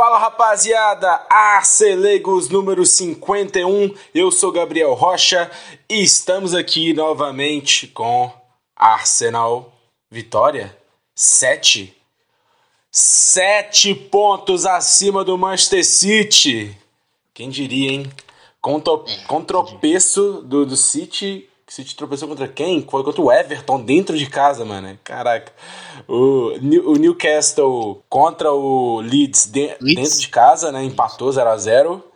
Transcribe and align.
Fala 0.00 0.16
rapaziada, 0.16 1.26
Arcelegos 1.28 2.48
número 2.48 2.86
51, 2.86 3.94
eu 4.14 4.30
sou 4.30 4.50
Gabriel 4.50 4.94
Rocha 4.94 5.50
e 5.90 6.02
estamos 6.02 6.54
aqui 6.54 6.94
novamente 6.94 7.86
com 7.86 8.32
Arsenal 8.74 9.70
Vitória 10.10 10.74
7. 11.14 11.94
7 12.90 13.94
pontos 13.94 14.64
acima 14.64 15.22
do 15.22 15.36
Manchester 15.36 15.84
City. 15.84 16.74
Quem 17.34 17.50
diria, 17.50 17.92
hein? 17.92 18.10
Com, 18.58 18.80
to, 18.80 19.04
com 19.28 19.44
tropeço 19.44 20.40
do, 20.46 20.64
do 20.64 20.78
City 20.78 21.46
que 21.70 21.74
City 21.74 21.94
tropeçou 21.94 22.28
contra 22.28 22.48
quem? 22.48 22.84
Foi 22.84 23.04
contra 23.04 23.22
o 23.22 23.30
Everton 23.30 23.80
dentro 23.80 24.18
de 24.18 24.26
casa, 24.26 24.64
mano. 24.64 24.98
Caraca. 25.04 25.52
O, 26.08 26.48
o 26.90 26.96
Newcastle 26.96 28.04
contra 28.08 28.52
o 28.52 29.00
Leeds, 29.00 29.46
de, 29.46 29.76
Leeds, 29.80 29.94
dentro 29.94 30.18
de 30.18 30.28
casa, 30.28 30.72
né? 30.72 30.82
Empatou 30.82 31.30
0 31.30 31.48
a 31.48 31.56
0 31.56 32.12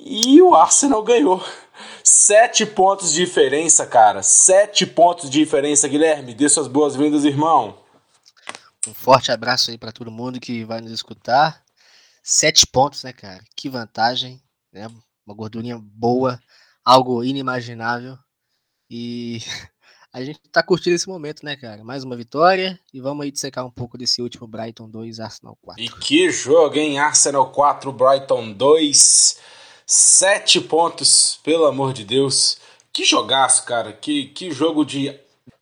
E 0.00 0.42
o 0.42 0.52
Arsenal 0.52 1.00
ganhou. 1.04 1.40
Sete 2.02 2.66
pontos 2.66 3.12
de 3.12 3.24
diferença, 3.24 3.86
cara. 3.86 4.20
Sete 4.20 4.84
pontos 4.84 5.30
de 5.30 5.38
diferença, 5.38 5.86
Guilherme. 5.86 6.34
Dê 6.34 6.48
suas 6.48 6.66
boas-vindas, 6.66 7.24
irmão. 7.24 7.78
Um 8.88 8.94
forte 8.94 9.30
abraço 9.30 9.70
aí 9.70 9.78
para 9.78 9.92
todo 9.92 10.10
mundo 10.10 10.40
que 10.40 10.64
vai 10.64 10.80
nos 10.80 10.90
escutar. 10.90 11.62
Sete 12.20 12.66
pontos, 12.66 13.04
né, 13.04 13.12
cara? 13.12 13.44
Que 13.54 13.68
vantagem, 13.68 14.42
né? 14.72 14.88
Uma 15.24 15.36
gordurinha 15.36 15.78
boa, 15.80 16.40
algo 16.84 17.22
inimaginável. 17.22 18.18
E 18.90 19.40
a 20.12 20.24
gente 20.24 20.40
tá 20.50 20.62
curtindo 20.62 20.96
esse 20.96 21.08
momento, 21.08 21.44
né, 21.44 21.56
cara? 21.56 21.84
Mais 21.84 22.04
uma 22.04 22.16
vitória 22.16 22.78
e 22.92 23.00
vamos 23.00 23.24
aí 23.24 23.30
dissecar 23.30 23.66
um 23.66 23.70
pouco 23.70 23.98
desse 23.98 24.22
último 24.22 24.46
Brighton 24.46 24.88
2, 24.88 25.20
Arsenal 25.20 25.58
4. 25.62 25.82
E 25.82 25.88
que 25.88 26.30
jogo, 26.30 26.76
hein? 26.76 26.98
Arsenal 26.98 27.50
4, 27.50 27.92
Brighton 27.92 28.52
2. 28.52 29.38
Sete 29.88 30.60
pontos, 30.60 31.38
pelo 31.44 31.66
amor 31.66 31.92
de 31.92 32.04
Deus. 32.04 32.58
Que 32.92 33.04
jogaço, 33.04 33.64
cara. 33.64 33.92
Que, 33.92 34.26
que 34.28 34.50
jogo 34.50 34.84
de, 34.84 35.14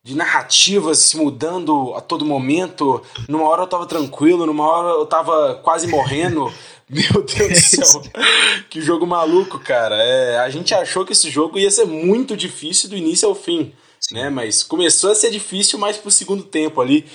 de 0.03 0.15
narrativas 0.15 0.99
se 0.99 1.17
mudando 1.17 1.93
a 1.95 2.01
todo 2.01 2.25
momento. 2.25 3.03
Numa 3.29 3.49
hora 3.49 3.63
eu 3.63 3.67
tava 3.67 3.87
tranquilo, 3.87 4.47
numa 4.47 4.67
hora 4.67 4.99
eu 5.01 5.05
tava 5.05 5.57
quase 5.57 5.87
morrendo. 5.89 6.51
Meu 6.89 7.23
Deus 7.23 7.49
do 7.49 7.57
céu. 7.57 8.03
que 8.69 8.81
jogo 8.81 9.07
maluco, 9.07 9.59
cara. 9.59 9.97
É, 9.97 10.39
a 10.39 10.51
gente 10.51 10.75
achou 10.75 11.05
que 11.05 11.13
esse 11.13 11.31
jogo 11.31 11.59
ia 11.59 11.71
ser 11.71 11.87
muito 11.87 12.37
difícil 12.37 12.89
do 12.89 12.97
início 12.97 13.29
ao 13.29 13.35
fim. 13.35 13.75
Né? 14.13 14.29
Mas 14.29 14.63
começou 14.63 15.11
a 15.11 15.15
ser 15.15 15.31
difícil 15.31 15.79
mais 15.79 15.97
pro 15.97 16.11
segundo 16.11 16.43
tempo 16.43 16.81
ali. 16.81 17.09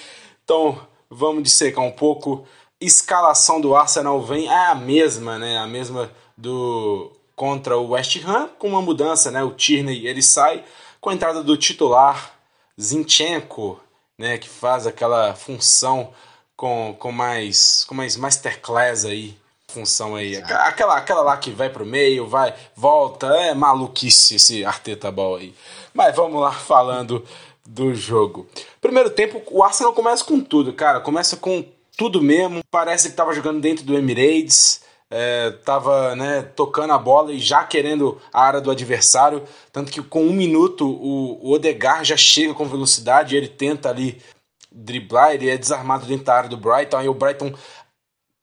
Então, 0.44 0.80
vamos 1.09 1.44
dissecar 1.44 1.84
um 1.84 1.92
pouco. 1.92 2.45
Escalação 2.81 3.61
do 3.61 3.76
Arsenal 3.76 4.22
vem 4.23 4.48
é 4.48 4.67
a 4.67 4.76
mesma, 4.76 5.38
né? 5.38 5.58
A 5.58 5.67
mesma 5.67 6.11
do 6.38 7.11
contra 7.36 7.78
o 7.78 7.92
West 7.92 8.22
Ham, 8.26 8.50
com 8.58 8.70
uma 8.70 8.81
mudança, 8.81 9.31
né? 9.31 9.44
O 9.44 9.52
Tierney 9.52 10.08
ele 10.08 10.22
sai 10.22 10.64
com 11.00 11.09
a 11.09 11.14
entrada 11.14 11.44
do 11.44 11.56
titular 11.56 12.33
Zinchenko, 12.80 13.80
né? 14.17 14.38
Que 14.38 14.50
faz 14.50 14.88
aquela 14.88 15.36
função 15.36 16.11
com, 16.56 16.95
com 16.98 17.11
mais 17.11 17.86
com 17.86 17.94
mais 17.94 18.17
masterclass 18.17 19.06
aí 19.06 19.38
função 19.70 20.16
aí. 20.16 20.36
Aquela, 20.36 20.98
aquela 20.98 21.22
lá 21.22 21.38
que 21.38 21.52
vai 21.52 21.70
pro 21.70 21.86
meio, 21.86 22.28
vai, 22.28 22.53
volta. 22.75 23.28
É 23.28 23.53
maluquice 23.53 24.36
esse 24.36 24.66
Arteta 24.66 25.11
Ball 25.11 25.38
aí. 25.38 25.53
Mas 25.94 26.16
vamos 26.16 26.42
lá 26.42 26.52
falando 26.52 27.23
do 27.66 27.94
jogo. 27.94 28.48
Primeiro 28.81 29.09
tempo, 29.09 29.42
o 29.52 29.64
Arsenal 29.64 29.94
começa 29.94 30.23
com 30.26 30.39
tudo, 30.42 30.73
cara. 30.73 31.00
Começa 31.00 31.38
com 31.38 31.64
tudo 31.95 32.22
mesmo. 32.22 32.61
Parece 32.72 33.09
que 33.09 33.16
tava 33.16 33.34
jogando 33.34 33.61
dentro 33.61 33.86
do 33.86 33.98
Emirates. 33.98 34.81
É, 35.11 35.52
tava 35.66 36.16
né, 36.16 36.44
tocando 36.56 36.94
a 36.94 36.98
bola 36.98 37.33
e 37.33 37.39
já 37.39 37.64
querendo 37.64 38.22
a 38.33 38.44
área 38.44 38.61
do 38.61 38.72
adversário. 38.72 39.44
Tanto 39.72 39.92
que 39.92 40.02
com 40.02 40.23
um 40.23 40.33
minuto 40.33 40.88
o, 40.88 41.39
o 41.48 41.52
Odegar 41.54 42.04
já 42.04 42.17
chega 42.17 42.54
com 42.54 42.66
velocidade. 42.66 43.36
ele 43.36 43.48
tenta 43.48 43.89
ali 43.89 44.22
driblar, 44.72 45.33
ele 45.33 45.49
é 45.49 45.58
desarmado 45.58 46.05
dentro 46.05 46.26
da 46.26 46.36
área 46.36 46.49
do 46.49 46.58
Brighton. 46.58 46.98
Aí 46.98 47.10
o 47.10 47.14
Brighton 47.14 47.54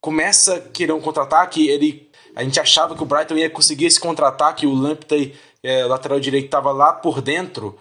começa 0.06 0.61
querer 0.72 0.93
um 0.93 1.00
contra-ataque, 1.00 1.69
ele 1.69 2.09
a 2.37 2.44
gente 2.44 2.61
achava 2.61 2.94
que 2.94 3.03
o 3.03 3.06
Brighton 3.06 3.34
ia 3.34 3.50
conseguir 3.50 3.87
esse 3.87 3.99
contra-ataque, 3.99 4.65
o 4.65 4.72
Lamptey, 4.72 5.34
é, 5.65 5.84
lateral 5.84 6.21
direito, 6.21 6.44
estava 6.44 6.71
lá 6.71 6.93
por 6.93 7.21
dentro. 7.21 7.77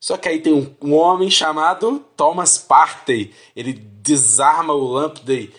Só 0.00 0.16
que 0.16 0.26
aí 0.26 0.40
tem 0.40 0.54
um, 0.54 0.74
um, 0.80 0.94
homem 0.94 1.28
chamado 1.28 2.02
Thomas 2.16 2.56
Partey. 2.56 3.30
Ele 3.54 3.74
desarma 3.74 4.72
o 4.72 4.86
Lamptey 4.86 5.52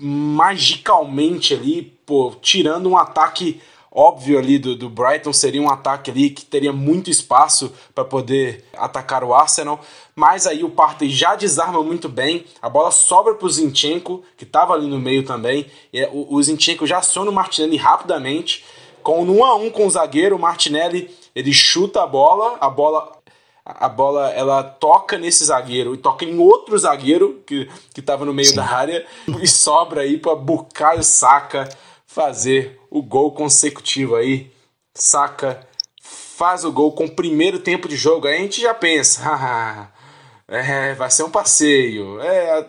magicalmente 0.00 1.54
ali, 1.54 1.96
pô, 2.04 2.34
tirando 2.42 2.88
um 2.88 2.96
ataque 2.96 3.60
óbvio 3.94 4.38
ali 4.38 4.58
do, 4.58 4.74
do 4.74 4.88
Brighton 4.88 5.32
seria 5.32 5.60
um 5.60 5.68
ataque 5.68 6.10
ali 6.10 6.30
que 6.30 6.44
teria 6.44 6.72
muito 6.72 7.10
espaço 7.10 7.72
para 7.94 8.04
poder 8.04 8.64
atacar 8.74 9.22
o 9.22 9.34
Arsenal, 9.34 9.80
mas 10.16 10.46
aí 10.46 10.64
o 10.64 10.70
Partey 10.70 11.10
já 11.10 11.36
desarma 11.36 11.82
muito 11.82 12.08
bem, 12.08 12.46
a 12.60 12.70
bola 12.70 12.90
sobra 12.90 13.34
para 13.34 13.46
o 13.46 13.50
Zinchenko, 13.50 14.22
que 14.36 14.44
estava 14.44 14.72
ali 14.72 14.86
no 14.86 14.98
meio 14.98 15.24
também, 15.24 15.66
e 15.92 16.02
o, 16.06 16.34
o 16.34 16.42
Zinchenko 16.42 16.86
já 16.86 16.98
aciona 16.98 17.30
o 17.30 17.34
Martinelli 17.34 17.76
rapidamente, 17.76 18.64
com 19.02 19.22
um 19.22 19.44
a 19.44 19.54
um 19.56 19.68
com 19.68 19.86
o 19.86 19.90
zagueiro, 19.90 20.36
o 20.36 20.38
Martinelli 20.38 21.14
ele 21.34 21.52
chuta 21.52 22.02
a 22.02 22.06
bola, 22.06 22.56
a 22.60 22.70
bola 22.70 23.20
a 23.64 23.88
bola 23.88 24.28
ela 24.30 24.64
toca 24.64 25.16
nesse 25.16 25.44
zagueiro 25.44 25.94
e 25.94 25.96
toca 25.96 26.24
em 26.24 26.36
outro 26.36 26.76
zagueiro 26.76 27.42
que 27.46 27.68
estava 27.96 28.24
no 28.24 28.34
meio 28.34 28.48
Sim. 28.48 28.56
da 28.56 28.64
área 28.64 29.06
e 29.40 29.46
sobra 29.46 30.00
aí 30.00 30.18
para 30.18 30.34
Bukayo 30.34 31.04
Saka 31.04 31.68
fazer 32.12 32.78
o 32.90 33.02
gol 33.02 33.32
consecutivo 33.32 34.14
aí. 34.14 34.50
Saca, 34.94 35.66
faz 36.02 36.64
o 36.64 36.72
gol 36.72 36.92
com 36.92 37.06
o 37.06 37.14
primeiro 37.14 37.58
tempo 37.58 37.88
de 37.88 37.96
jogo. 37.96 38.26
Aí 38.26 38.36
a 38.36 38.40
gente 38.40 38.60
já 38.60 38.74
pensa, 38.74 39.88
é, 40.46 40.94
vai 40.94 41.10
ser 41.10 41.22
um 41.22 41.30
passeio. 41.30 42.20
É, 42.20 42.66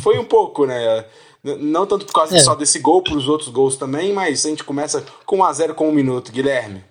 foi 0.00 0.18
um 0.18 0.24
pouco, 0.24 0.66
né? 0.66 1.04
Não 1.42 1.86
tanto 1.86 2.06
por 2.06 2.12
causa 2.12 2.36
é. 2.36 2.40
só 2.40 2.54
desse 2.54 2.78
gol, 2.78 3.02
para 3.02 3.14
os 3.14 3.28
outros 3.28 3.50
gols 3.50 3.76
também, 3.76 4.12
mas 4.12 4.44
a 4.44 4.48
gente 4.48 4.64
começa 4.64 5.04
com 5.24 5.38
1x0 5.38 5.74
com 5.74 5.88
um 5.88 5.92
minuto, 5.92 6.32
Guilherme. 6.32 6.82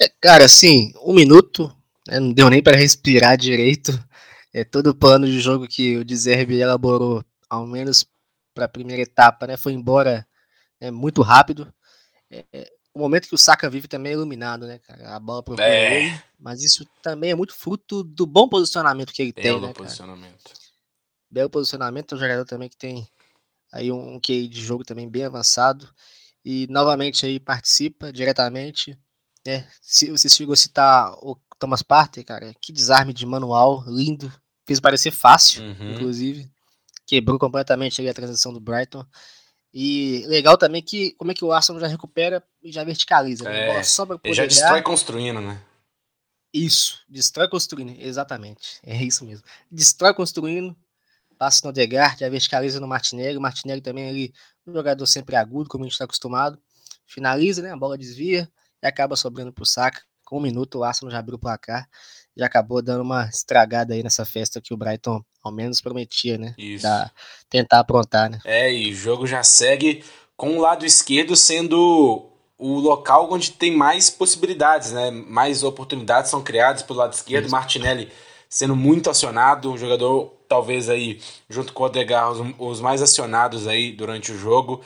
É, 0.00 0.10
cara, 0.20 0.44
assim, 0.44 0.92
um 1.04 1.12
minuto, 1.12 1.70
né, 2.06 2.18
não 2.20 2.32
deu 2.32 2.48
nem 2.48 2.62
para 2.62 2.76
respirar 2.76 3.36
direito. 3.36 3.92
É 4.54 4.64
todo 4.64 4.88
o 4.88 4.94
plano 4.94 5.26
de 5.26 5.38
jogo 5.38 5.66
que 5.68 5.98
o 5.98 6.04
Deserve 6.04 6.58
elaborou, 6.58 7.22
ao 7.50 7.66
menos 7.66 8.06
para 8.54 8.64
a 8.64 8.68
primeira 8.68 9.02
etapa, 9.02 9.46
né, 9.46 9.58
foi 9.58 9.74
embora 9.74 10.25
é 10.80 10.90
muito 10.90 11.22
rápido. 11.22 11.72
É, 12.30 12.44
é, 12.52 12.72
o 12.94 12.98
momento 12.98 13.28
que 13.28 13.34
o 13.34 13.38
Saka 13.38 13.68
vive 13.68 13.88
também 13.88 14.12
é 14.12 14.14
iluminado, 14.14 14.66
né, 14.66 14.78
cara? 14.78 15.14
A 15.14 15.20
bola 15.20 15.42
procura 15.42 15.68
é. 15.68 16.04
ele, 16.04 16.22
mas 16.38 16.62
isso 16.62 16.86
também 17.02 17.30
é 17.30 17.34
muito 17.34 17.54
fruto 17.54 18.02
do 18.02 18.26
bom 18.26 18.48
posicionamento 18.48 19.12
que 19.12 19.22
ele 19.22 19.32
Belo 19.32 19.60
tem, 19.60 19.68
né, 19.68 19.74
posicionamento. 19.74 20.44
Cara? 20.44 20.58
Belo 21.30 21.50
posicionamento, 21.50 22.14
é 22.14 22.16
um 22.16 22.20
jogador 22.20 22.44
também 22.44 22.68
que 22.68 22.76
tem 22.76 23.06
aí 23.72 23.92
um, 23.92 24.14
um 24.14 24.20
QI 24.20 24.48
de 24.48 24.62
jogo 24.62 24.84
também 24.84 25.08
bem 25.08 25.24
avançado 25.24 25.88
e 26.44 26.66
novamente 26.70 27.26
aí 27.26 27.38
participa 27.38 28.12
diretamente, 28.12 28.98
né? 29.46 29.68
Se 29.82 30.10
você 30.10 30.28
chegou 30.28 30.54
a 30.54 30.56
citar 30.56 31.12
o 31.22 31.36
Thomas 31.58 31.82
Partey, 31.82 32.24
cara, 32.24 32.54
que 32.60 32.72
desarme 32.72 33.12
de 33.12 33.26
manual, 33.26 33.84
lindo, 33.86 34.32
fez 34.64 34.80
parecer 34.80 35.10
fácil, 35.10 35.62
uhum. 35.62 35.92
inclusive, 35.92 36.50
quebrou 37.06 37.38
completamente 37.38 38.06
a 38.06 38.14
transição 38.14 38.52
do 38.52 38.60
Brighton. 38.60 39.04
E 39.78 40.24
legal 40.26 40.56
também 40.56 40.80
que 40.80 41.12
como 41.18 41.32
é 41.32 41.34
que 41.34 41.44
o 41.44 41.52
Arsenal 41.52 41.78
já 41.78 41.86
recupera 41.86 42.42
e 42.62 42.72
já 42.72 42.82
verticaliza. 42.82 43.44
Né? 43.44 43.76
É, 43.76 43.82
sobra 43.82 44.18
ele 44.24 44.32
já 44.32 44.46
destrói 44.46 44.80
construindo, 44.80 45.38
né? 45.38 45.62
Isso, 46.50 47.02
destrói 47.06 47.46
construindo, 47.46 47.94
exatamente. 48.00 48.80
É 48.82 48.96
isso 48.96 49.22
mesmo. 49.22 49.44
Destrói 49.70 50.14
construindo, 50.14 50.74
passa 51.36 51.60
no 51.62 51.68
Odegaard, 51.68 52.18
já 52.18 52.26
verticaliza 52.30 52.80
no 52.80 52.88
Martinelli. 52.88 53.36
O 53.36 53.40
Martinelli 53.42 53.82
também 53.82 54.08
ali, 54.08 54.32
um 54.66 54.72
jogador 54.72 55.04
sempre 55.04 55.36
agudo, 55.36 55.68
como 55.68 55.84
a 55.84 55.86
gente 55.86 55.92
está 55.92 56.06
acostumado. 56.06 56.58
Finaliza, 57.04 57.60
né? 57.60 57.70
A 57.70 57.76
bola 57.76 57.98
desvia 57.98 58.50
e 58.82 58.86
acaba 58.86 59.14
sobrando 59.14 59.52
pro 59.52 59.66
saca. 59.66 60.00
Com 60.26 60.38
um 60.38 60.42
minuto, 60.42 60.80
o 60.80 60.84
Arsenal 60.84 61.12
já 61.12 61.20
abriu 61.20 61.36
o 61.36 61.40
placar 61.40 61.88
e 62.36 62.42
acabou 62.42 62.82
dando 62.82 63.02
uma 63.02 63.28
estragada 63.28 63.94
aí 63.94 64.02
nessa 64.02 64.26
festa 64.26 64.60
que 64.60 64.74
o 64.74 64.76
Brighton 64.76 65.22
ao 65.42 65.52
menos 65.52 65.80
prometia, 65.80 66.36
né? 66.36 66.52
Isso. 66.58 66.82
Da, 66.82 67.10
tentar 67.48 67.78
aprontar, 67.78 68.28
né? 68.28 68.40
É, 68.44 68.72
e 68.72 68.90
o 68.90 68.94
jogo 68.94 69.24
já 69.24 69.44
segue 69.44 70.04
com 70.36 70.58
o 70.58 70.60
lado 70.60 70.84
esquerdo 70.84 71.36
sendo 71.36 72.28
o 72.58 72.80
local 72.80 73.32
onde 73.32 73.52
tem 73.52 73.70
mais 73.70 74.10
possibilidades, 74.10 74.90
né? 74.90 75.12
Mais 75.12 75.62
oportunidades 75.62 76.28
são 76.28 76.42
criadas 76.42 76.82
pelo 76.82 76.98
lado 76.98 77.12
esquerdo. 77.12 77.44
Isso. 77.44 77.52
Martinelli 77.52 78.10
sendo 78.48 78.74
muito 78.74 79.08
acionado, 79.08 79.70
um 79.70 79.78
jogador 79.78 80.34
talvez 80.48 80.88
aí 80.88 81.20
junto 81.48 81.72
com 81.72 81.84
o 81.84 81.86
Odegaard 81.86 82.40
os, 82.40 82.54
os 82.58 82.80
mais 82.80 83.00
acionados 83.00 83.68
aí 83.68 83.92
durante 83.92 84.32
o 84.32 84.38
jogo. 84.38 84.82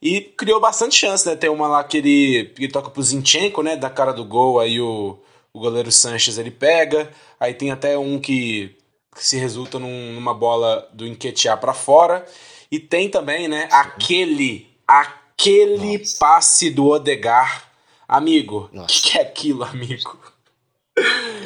E 0.00 0.20
criou 0.20 0.60
bastante 0.60 0.94
chance, 0.94 1.26
né? 1.26 1.34
Tem 1.34 1.50
uma 1.50 1.66
lá 1.66 1.82
que 1.82 1.98
ele, 1.98 2.52
ele 2.56 2.68
toca 2.68 2.90
pro 2.90 3.02
Zinchenko, 3.02 3.62
né? 3.62 3.76
Da 3.76 3.90
cara 3.90 4.12
do 4.12 4.24
gol, 4.24 4.60
aí 4.60 4.80
o, 4.80 5.18
o 5.52 5.58
goleiro 5.58 5.90
Sanches 5.90 6.38
ele 6.38 6.50
pega. 6.50 7.10
Aí 7.40 7.54
tem 7.54 7.70
até 7.70 7.98
um 7.98 8.20
que 8.20 8.76
se 9.14 9.36
resulta 9.36 9.78
num, 9.78 10.12
numa 10.12 10.32
bola 10.32 10.88
do 10.92 11.06
Enquetear 11.06 11.58
para 11.58 11.74
fora. 11.74 12.24
E 12.70 12.78
tem 12.78 13.08
também, 13.08 13.48
né, 13.48 13.68
aquele, 13.72 14.68
aquele 14.86 15.98
Nossa. 15.98 16.18
passe 16.18 16.70
do 16.70 16.86
Odegar. 16.86 17.70
Amigo, 18.06 18.70
o 18.72 18.86
que, 18.86 19.02
que 19.02 19.18
é 19.18 19.22
aquilo, 19.22 19.64
amigo? 19.64 20.18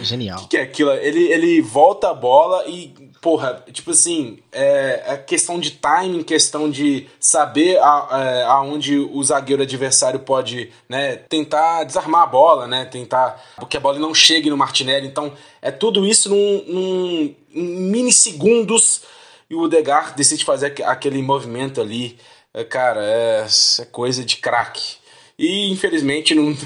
Genial. 0.03 0.39
O 0.39 0.43
que, 0.43 0.49
que, 0.49 0.57
é 0.57 0.63
aquilo? 0.63 0.93
Ele, 0.93 1.25
ele 1.33 1.61
volta 1.61 2.11
a 2.11 2.15
bola 2.15 2.65
e, 2.69 2.95
porra, 3.23 3.65
tipo 3.73 3.93
assim, 3.93 4.41
é, 4.51 5.05
é 5.07 5.17
questão 5.17 5.61
de 5.61 5.71
timing, 5.71 6.25
questão 6.25 6.69
de 6.69 7.07
saber 7.21 7.79
a, 7.79 8.09
é, 8.11 8.43
aonde 8.43 8.99
o 8.99 9.23
zagueiro 9.23 9.63
adversário 9.63 10.19
pode 10.19 10.73
né, 10.89 11.15
tentar 11.17 11.85
desarmar 11.85 12.23
a 12.25 12.27
bola, 12.27 12.67
né? 12.67 12.85
Tentar. 12.85 13.41
Porque 13.57 13.77
a 13.77 13.81
bola 13.81 14.01
não 14.01 14.13
chegue 14.13 14.51
no 14.51 14.57
Martinelli. 14.57 15.07
Então, 15.07 15.33
é 15.63 15.71
tudo 15.71 16.05
isso 16.05 16.29
num, 16.29 16.65
num 16.67 17.35
em 17.55 17.63
minissegundos 17.91 19.03
e 19.49 19.55
o 19.55 19.69
Degar 19.69 20.17
decide 20.17 20.45
fazer 20.45 20.75
aquele 20.85 21.23
movimento 21.23 21.81
ali. 21.81 22.19
É, 22.53 22.65
cara, 22.65 23.05
é, 23.05 23.47
é 23.79 23.85
coisa 23.85 24.25
de 24.25 24.39
craque. 24.39 24.97
E 25.39 25.71
infelizmente 25.71 26.35
não. 26.35 26.57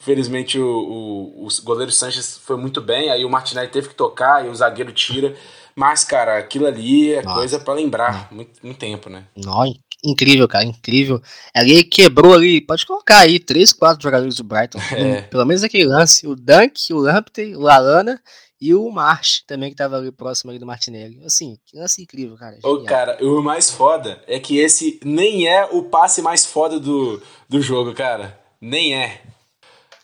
Infelizmente 0.00 0.56
o, 0.56 0.64
o, 0.64 1.48
o, 1.48 1.62
goleiro 1.64 1.90
Sanches 1.90 2.38
foi 2.38 2.56
muito 2.56 2.80
bem, 2.80 3.10
aí 3.10 3.24
o 3.24 3.28
Martinelli 3.28 3.66
teve 3.66 3.88
que 3.88 3.94
tocar 3.96 4.46
e 4.46 4.48
o 4.48 4.54
zagueiro 4.54 4.92
tira. 4.92 5.34
Mas, 5.76 6.04
cara, 6.04 6.38
aquilo 6.38 6.66
ali 6.66 7.12
é 7.12 7.22
Nossa. 7.22 7.36
coisa 7.36 7.60
para 7.60 7.74
lembrar. 7.74 8.32
Muito, 8.32 8.58
muito 8.62 8.78
tempo, 8.78 9.10
né? 9.10 9.26
Nossa, 9.36 9.74
incrível, 10.02 10.48
cara, 10.48 10.64
incrível. 10.64 11.20
Ali 11.54 11.84
quebrou 11.84 12.32
ali, 12.32 12.62
pode 12.62 12.86
colocar 12.86 13.18
aí, 13.18 13.38
três, 13.38 13.74
quatro 13.74 14.02
jogadores 14.02 14.36
do 14.36 14.44
Brighton. 14.44 14.78
É. 14.92 15.20
Pelo 15.28 15.44
menos 15.44 15.62
aquele 15.62 15.84
lance. 15.84 16.26
O 16.26 16.34
Dunk, 16.34 16.92
o 16.94 16.98
Lamptey, 16.98 17.54
o 17.54 17.60
Lalana 17.60 18.18
e 18.58 18.74
o 18.74 18.90
March 18.90 19.42
também, 19.46 19.68
que 19.68 19.76
tava 19.76 19.96
ali 19.96 20.10
próximo 20.10 20.50
ali 20.50 20.58
do 20.58 20.64
Martinelli. 20.64 21.22
Assim, 21.26 21.58
que 21.66 21.76
lance 21.76 22.02
incrível, 22.02 22.36
cara. 22.36 22.58
Ô, 22.62 22.82
cara, 22.82 23.22
o 23.22 23.42
mais 23.42 23.70
foda 23.70 24.22
é 24.26 24.40
que 24.40 24.58
esse 24.58 24.98
nem 25.04 25.46
é 25.46 25.66
o 25.66 25.82
passe 25.82 26.22
mais 26.22 26.46
foda 26.46 26.80
do, 26.80 27.22
do 27.46 27.60
jogo, 27.60 27.92
cara. 27.92 28.40
Nem 28.58 28.94
é. 28.94 29.20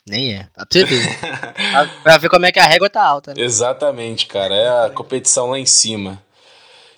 Nem 0.07 0.35
é. 0.35 0.49
Pra 0.55 0.67
você 0.71 0.85
ver. 0.85 1.19
pra 2.03 2.19
ver 2.19 2.29
como 2.29 2.47
é 2.47 2.53
que 2.53 2.59
a 2.59 2.67
régua 2.67 2.91
tá 2.91 3.05
alta. 3.05 3.35
Né? 3.35 3.43
Exatamente, 3.43 4.27
cara. 4.27 4.55
É 4.55 4.87
a 4.87 4.91
competição 4.91 5.51
lá 5.51 5.59
em 5.59 5.67
cima. 5.67 6.23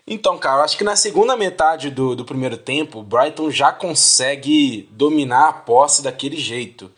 Então, 0.07 0.37
cara, 0.39 0.63
acho 0.63 0.77
que 0.77 0.85
na 0.85 0.97
segunda 0.97 1.37
metade 1.37 1.91
do, 1.91 2.15
do 2.15 2.25
primeiro 2.25 2.57
tempo, 2.57 3.01
o 3.01 3.03
Brighton 3.03 3.51
já 3.51 3.73
consegue 3.73 4.89
dominar 4.93 5.49
a 5.49 5.53
posse 5.53 6.03
daquele 6.03 6.37
jeito. 6.37 6.91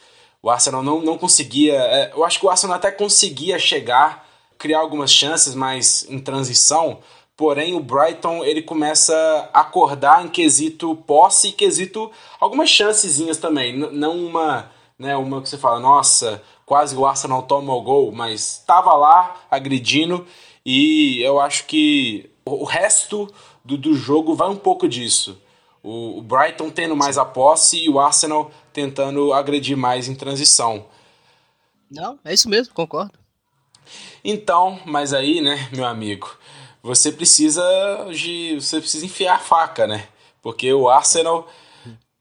O 0.42 0.50
Arsenal 0.50 0.82
não, 0.82 1.00
não 1.00 1.16
conseguia. 1.16 1.74
É, 1.74 2.12
eu 2.14 2.24
acho 2.24 2.38
que 2.40 2.46
o 2.46 2.50
Arsenal 2.50 2.76
até 2.76 2.90
conseguia 2.90 3.58
chegar 3.58 4.26
criar 4.58 4.78
algumas 4.78 5.12
chances, 5.12 5.54
mas 5.54 6.06
em 6.08 6.18
transição. 6.18 6.98
Porém, 7.36 7.74
o 7.74 7.80
Brighton 7.80 8.42
ele 8.44 8.62
começa 8.62 9.14
a 9.52 9.60
acordar 9.60 10.24
em 10.24 10.28
quesito 10.28 10.96
posse 11.06 11.48
e 11.48 11.52
quesito 11.52 12.10
algumas 12.40 12.70
chancezinhas 12.70 13.36
também. 13.36 13.76
Não 13.76 14.16
uma, 14.16 14.70
né, 14.98 15.16
uma 15.16 15.42
que 15.42 15.48
você 15.48 15.58
fala, 15.58 15.78
nossa, 15.78 16.42
quase 16.64 16.96
o 16.96 17.06
Arsenal 17.06 17.42
toma 17.42 17.74
o 17.74 17.82
gol, 17.82 18.12
mas 18.12 18.58
estava 18.58 18.94
lá 18.94 19.36
agredindo 19.50 20.26
e 20.64 21.20
eu 21.22 21.40
acho 21.40 21.66
que 21.66 22.30
o 22.44 22.64
resto 22.64 23.32
do, 23.64 23.76
do 23.76 23.94
jogo 23.94 24.34
vai 24.34 24.48
um 24.48 24.56
pouco 24.56 24.88
disso. 24.88 25.40
O, 25.82 26.18
o 26.18 26.22
Brighton 26.22 26.70
tendo 26.70 26.96
mais 26.96 27.18
a 27.18 27.24
posse 27.24 27.84
e 27.84 27.88
o 27.88 28.00
Arsenal 28.00 28.50
tentando 28.72 29.32
agredir 29.32 29.76
mais 29.76 30.08
em 30.08 30.14
transição. 30.14 30.86
Não, 31.90 32.18
é 32.24 32.34
isso 32.34 32.48
mesmo, 32.48 32.74
concordo. 32.74 33.12
Então, 34.24 34.80
mas 34.84 35.12
aí, 35.12 35.40
né, 35.40 35.68
meu 35.72 35.84
amigo, 35.86 36.36
você 36.82 37.12
precisa 37.12 37.62
de. 38.12 38.56
Você 38.60 38.80
precisa 38.80 39.06
enfiar 39.06 39.36
a 39.36 39.40
faca, 39.40 39.86
né? 39.86 40.08
Porque 40.42 40.72
o 40.72 40.88
Arsenal 40.88 41.48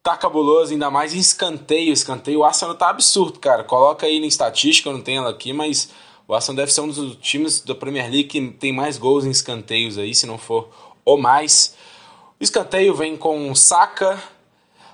tá 0.06 0.16
cabuloso, 0.16 0.72
ainda 0.72 0.92
mais 0.92 1.16
em 1.16 1.18
escanteio. 1.18 1.92
Escanteio, 1.92 2.42
o 2.42 2.44
Arsenal 2.44 2.76
tá 2.76 2.90
absurdo, 2.90 3.40
cara. 3.40 3.64
Coloca 3.64 4.06
aí 4.06 4.20
na 4.20 4.28
estatística, 4.28 4.88
eu 4.88 4.94
não 4.94 5.02
tenho 5.02 5.24
ela 5.24 5.32
aqui, 5.32 5.52
mas 5.52 5.90
o 6.28 6.36
Arsenal 6.36 6.58
deve 6.58 6.72
ser 6.72 6.82
um 6.82 6.88
dos 6.88 7.16
times 7.16 7.60
da 7.62 7.74
Premier 7.74 8.06
League 8.06 8.26
que 8.26 8.52
tem 8.52 8.72
mais 8.72 9.00
gols 9.00 9.26
em 9.26 9.32
escanteios 9.32 9.98
aí, 9.98 10.14
se 10.14 10.28
não 10.28 10.38
for 10.38 10.70
ou 11.04 11.18
mais. 11.18 11.76
O 12.40 12.44
escanteio 12.44 12.94
vem 12.94 13.18
com 13.18 13.56
saca, 13.56 14.22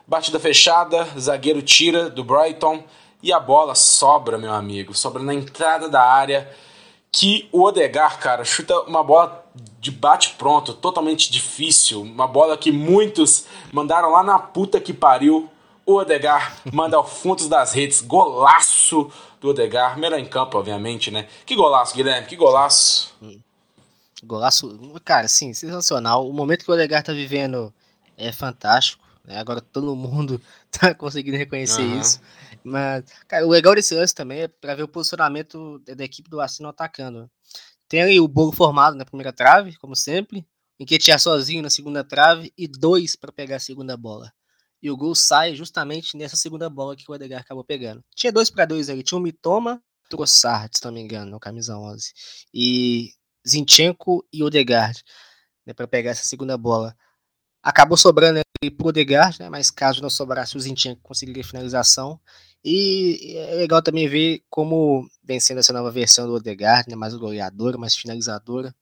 batida 0.08 0.40
fechada, 0.40 1.06
zagueiro 1.20 1.62
tira 1.62 2.10
do 2.10 2.24
Brighton 2.24 2.82
e 3.22 3.34
a 3.34 3.40
bola 3.40 3.76
sobra, 3.76 4.38
meu 4.38 4.54
amigo. 4.54 4.94
Sobra 4.94 5.22
na 5.22 5.34
entrada 5.34 5.90
da 5.90 6.02
área 6.02 6.50
que 7.12 7.50
o 7.52 7.64
Odegar, 7.64 8.20
cara, 8.20 8.46
chuta 8.46 8.80
uma 8.82 9.04
bola 9.04 9.46
de 9.80 9.92
bate 9.92 10.36
pronto, 10.38 10.74
totalmente 10.74 11.30
difícil, 11.30 12.02
uma 12.02 12.28
bola 12.28 12.58
que 12.58 12.72
muitos 12.72 13.46
mandaram 13.72 14.12
lá 14.12 14.24
na 14.24 14.40
puta 14.40 14.80
que 14.80 14.94
pariu. 14.94 15.50
O 15.86 15.96
Odegar 15.96 16.58
manda 16.72 16.96
ao 16.96 17.06
fundo 17.06 17.50
das 17.50 17.74
redes, 17.74 18.02
golaço 18.02 19.12
do 19.42 19.50
Odegar, 19.50 19.98
melhor 19.98 20.20
em 20.20 20.26
campo, 20.26 20.58
obviamente, 20.58 21.12
né? 21.12 21.28
Que 21.46 21.56
golaço, 21.56 21.96
Guilherme, 21.96 22.28
que 22.28 22.36
golaço. 22.36 23.14
Golaço, 24.24 24.80
cara, 25.04 25.28
sim, 25.28 25.54
sensacional. 25.54 26.30
O 26.30 26.32
momento 26.32 26.64
que 26.64 26.72
o 26.72 26.74
Odegar 26.74 27.04
tá 27.04 27.12
vivendo 27.12 27.74
é 28.16 28.32
fantástico. 28.32 29.04
Né? 29.26 29.40
Agora 29.40 29.60
todo 29.60 29.96
mundo 29.96 30.40
tá 30.72 30.94
conseguindo 30.94 31.38
reconhecer 31.38 31.82
uhum. 31.82 32.00
isso. 32.00 32.22
Mas, 32.64 33.04
cara, 33.28 33.46
o 33.46 33.50
legal 33.50 33.76
desse 33.76 33.94
lance 33.96 34.14
também 34.14 34.42
é 34.42 34.48
para 34.48 34.76
ver 34.76 34.84
o 34.84 34.88
posicionamento 34.88 35.80
da 35.80 36.04
equipe 36.04 36.30
do 36.30 36.40
Arsenal 36.40 36.72
atacando. 36.72 37.30
Tem 37.88 38.02
ali 38.02 38.20
o 38.20 38.28
bolo 38.28 38.52
formado 38.52 38.96
na 38.96 39.06
primeira 39.06 39.34
trave, 39.34 39.76
como 39.78 39.96
sempre, 39.96 40.46
em 40.80 40.86
que 40.86 40.98
tinha 40.98 41.20
sozinho 41.20 41.62
na 41.62 41.70
segunda 41.70 42.04
trave 42.04 42.54
e 42.58 42.68
dois 42.68 43.16
para 43.16 43.32
pegar 43.32 43.58
a 43.58 43.60
segunda 43.60 43.98
bola. 43.98 44.32
E 44.82 44.90
o 44.90 44.98
gol 44.98 45.14
sai 45.14 45.56
justamente 45.56 46.18
nessa 46.18 46.36
segunda 46.36 46.70
bola 46.70 46.96
que 46.96 47.04
o 47.08 47.14
Edgar 47.14 47.42
acabou 47.42 47.64
pegando. 47.64 48.04
Tinha 48.16 48.32
dois 48.32 48.50
para 48.50 48.66
dois 48.66 48.90
ali, 48.90 49.04
tinha 49.04 49.18
o 49.18 49.22
Mitoma 49.22 49.82
Trossard, 50.10 50.72
se 50.76 50.84
não 50.84 50.92
me 50.92 51.02
engano, 51.02 51.32
no 51.32 51.40
camisa 51.40 51.78
11. 51.78 52.12
E 52.54 53.12
Zinchenko 53.48 54.26
e 54.34 54.44
Odegaard, 54.44 55.04
né, 55.66 55.74
para 55.74 55.88
pegar 55.88 56.12
essa 56.12 56.26
segunda 56.26 56.58
bola. 56.58 56.96
Acabou 57.62 57.98
sobrando 57.98 58.40
ali 58.40 58.72
pro 58.72 58.88
Odegaard, 58.88 59.40
né, 59.40 59.50
mas 59.50 59.70
caso 59.70 60.02
não 60.02 60.10
sobrasse, 60.10 60.58
o 60.58 60.60
Zinchenko 60.60 61.02
conseguiria 61.02 61.44
finalização. 61.44 62.20
E 62.64 63.36
é 63.38 63.56
legal 63.56 63.82
também 63.82 64.08
ver 64.08 64.44
como 64.50 65.08
vem 65.24 65.40
sendo 65.40 65.60
essa 65.60 65.74
nova 65.74 65.90
versão 65.90 66.28
do 66.28 66.36
Odegaard, 66.36 66.90
né, 66.90 66.96
mais 66.96 67.16
goleadora, 67.16 67.78
mais 67.78 67.96
finalizadora, 67.96 68.74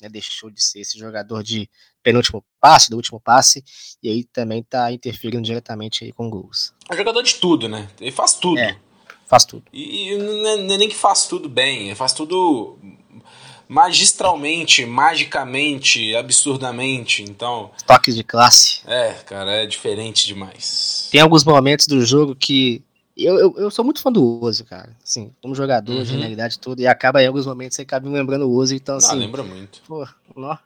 né, 0.00 0.08
deixou 0.08 0.50
de 0.50 0.62
ser 0.62 0.80
esse 0.80 0.98
jogador 0.98 1.42
de 1.42 1.68
penúltimo 2.02 2.44
passe, 2.60 2.90
do 2.90 2.96
último 2.96 3.20
passe, 3.20 3.64
e 4.02 4.10
aí 4.10 4.24
também 4.24 4.60
está 4.60 4.92
interferindo 4.92 5.42
diretamente 5.42 6.04
aí 6.04 6.12
com 6.12 6.28
gols. 6.28 6.74
É 6.90 6.96
jogador 6.96 7.22
de 7.22 7.34
tudo, 7.36 7.68
né? 7.68 7.88
Ele 8.00 8.10
faz 8.10 8.34
tudo. 8.34 8.58
É, 8.58 8.76
faz 9.26 9.44
tudo. 9.44 9.64
E 9.72 10.14
não 10.16 10.48
é, 10.48 10.56
não 10.56 10.74
é 10.74 10.78
nem 10.78 10.88
que 10.88 10.96
faz 10.96 11.26
tudo 11.26 11.48
bem, 11.48 11.86
ele 11.86 11.94
faz 11.94 12.12
tudo 12.12 12.78
magistralmente, 13.66 14.84
magicamente, 14.84 16.14
absurdamente. 16.14 17.22
Então. 17.22 17.70
Toques 17.86 18.14
de 18.14 18.22
classe. 18.22 18.82
É, 18.86 19.14
cara, 19.24 19.62
é 19.62 19.66
diferente 19.66 20.26
demais. 20.26 21.08
Tem 21.10 21.22
alguns 21.22 21.42
momentos 21.42 21.86
do 21.86 22.04
jogo 22.04 22.36
que 22.36 22.82
eu, 23.16 23.38
eu, 23.38 23.54
eu, 23.56 23.70
sou 23.70 23.84
muito 23.84 24.00
fã 24.00 24.10
do 24.10 24.42
Ozzy, 24.42 24.64
cara. 24.64 24.96
Assim, 25.02 25.32
como 25.42 25.54
jogador, 25.54 25.92
uhum. 25.92 26.04
genialidade 26.04 26.58
toda. 26.58 26.80
E 26.80 26.86
acaba 26.86 27.22
em 27.22 27.26
alguns 27.26 27.46
momentos 27.46 27.76
você 27.76 27.82
acaba 27.82 28.08
me 28.08 28.14
lembrando 28.14 28.48
o 28.48 28.56
Ozzy. 28.56 28.76
Então, 28.76 28.96
assim. 28.96 29.12
Ah, 29.12 29.14
lembra 29.14 29.42
muito. 29.42 29.82
Pô, 29.86 30.06
nó. 30.36 30.56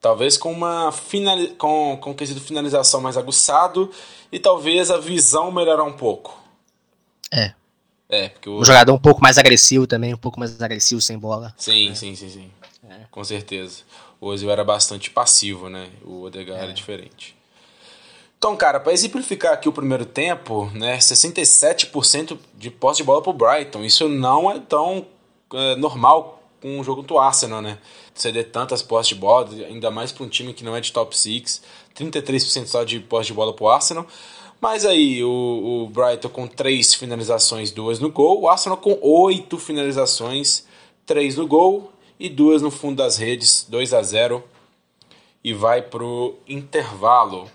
Talvez 0.00 0.36
com 0.36 0.52
uma 0.52 0.92
final, 0.92 1.36
com, 1.58 1.98
com 2.00 2.14
quesito 2.14 2.40
finalização 2.40 3.00
mais 3.00 3.16
aguçado 3.16 3.90
e 4.30 4.38
talvez 4.38 4.90
a 4.90 4.98
visão 4.98 5.50
melhorar 5.50 5.84
um 5.84 5.92
pouco. 5.92 6.40
É. 7.32 7.52
É, 8.08 8.28
porque 8.28 8.48
o... 8.48 8.60
Um 8.60 8.64
jogador 8.64 8.94
um 8.94 8.98
pouco 8.98 9.20
mais 9.20 9.36
agressivo 9.38 9.86
também, 9.86 10.14
um 10.14 10.18
pouco 10.18 10.38
mais 10.38 10.62
agressivo 10.62 11.00
sem 11.00 11.18
bola. 11.18 11.52
Sim, 11.58 11.90
é. 11.90 11.94
sim, 11.94 12.14
sim, 12.14 12.28
sim. 12.28 12.50
É. 12.88 13.00
Com 13.10 13.22
certeza. 13.22 13.82
O 14.20 14.28
Ozil 14.28 14.50
era 14.50 14.64
bastante 14.64 15.10
passivo, 15.10 15.68
né? 15.68 15.90
O 16.04 16.22
Odegaard 16.22 16.60
é. 16.60 16.64
era 16.64 16.72
diferente. 16.72 17.36
Então, 18.38 18.56
cara, 18.56 18.78
para 18.78 18.92
exemplificar 18.92 19.52
aqui 19.52 19.68
o 19.68 19.72
primeiro 19.72 20.06
tempo, 20.06 20.70
né, 20.72 20.96
67% 20.98 22.38
de 22.56 22.70
posse 22.70 22.98
de 22.98 23.04
bola 23.04 23.20
pro 23.20 23.32
Brighton. 23.32 23.82
Isso 23.84 24.08
não 24.08 24.48
é 24.48 24.60
tão 24.60 25.04
é, 25.52 25.74
normal 25.74 26.40
com 26.62 26.78
um 26.78 26.84
jogo 26.84 27.02
do 27.02 27.18
Arsenal, 27.18 27.60
né? 27.60 27.78
Ceder 28.14 28.50
tantas 28.50 28.80
posses 28.80 29.08
de 29.08 29.14
bola, 29.16 29.48
ainda 29.66 29.90
mais 29.90 30.12
para 30.12 30.24
um 30.24 30.28
time 30.28 30.52
que 30.54 30.64
não 30.64 30.76
é 30.76 30.80
de 30.80 30.92
top 30.92 31.16
6. 31.16 31.62
33% 31.96 32.66
só 32.66 32.84
de 32.84 33.00
posse 33.00 33.26
de 33.26 33.34
bola 33.34 33.52
pro 33.52 33.68
Arsenal. 33.68 34.06
Mas 34.60 34.84
aí 34.84 35.22
o, 35.22 35.84
o 35.84 35.88
Brighton 35.88 36.28
com 36.28 36.46
3 36.46 36.94
finalizações, 36.94 37.72
2 37.72 37.98
no 37.98 38.10
gol. 38.10 38.42
O 38.42 38.48
Arsenal 38.48 38.78
com 38.78 38.96
8 39.00 39.58
finalizações, 39.58 40.64
3 41.06 41.36
no 41.36 41.46
gol 41.46 41.92
e 42.20 42.28
2 42.28 42.62
no 42.62 42.70
fundo 42.70 42.96
das 42.96 43.16
redes, 43.16 43.66
2 43.68 43.94
a 43.94 44.02
0 44.02 44.44
E 45.42 45.52
vai 45.52 45.82
pro 45.82 46.36
intervalo. 46.48 47.48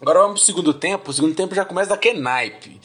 Agora 0.00 0.20
vamos 0.20 0.40
pro 0.40 0.46
segundo 0.46 0.72
tempo. 0.72 1.10
O 1.10 1.14
segundo 1.14 1.34
tempo 1.34 1.54
já 1.54 1.64
começa 1.64 1.90
daquele 1.90 2.20
naipe. 2.20 2.80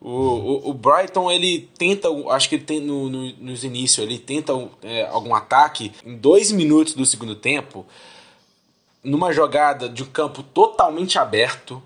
O, 0.00 0.10
o, 0.10 0.70
o, 0.70 0.74
Brighton 0.74 1.30
ele 1.30 1.68
tenta, 1.76 2.08
acho 2.30 2.48
que 2.48 2.56
ele 2.56 2.64
tem 2.64 2.80
no, 2.80 3.08
no, 3.08 3.32
nos 3.38 3.64
inícios, 3.64 4.06
ele 4.06 4.18
tenta 4.18 4.52
é, 4.82 5.06
algum 5.06 5.34
ataque. 5.34 5.92
Em 6.04 6.16
dois 6.16 6.52
minutos 6.52 6.94
do 6.94 7.04
segundo 7.04 7.34
tempo, 7.34 7.84
numa 9.02 9.32
jogada 9.32 9.88
de 9.88 10.02
um 10.02 10.06
campo 10.06 10.42
totalmente 10.42 11.18
aberto. 11.18 11.82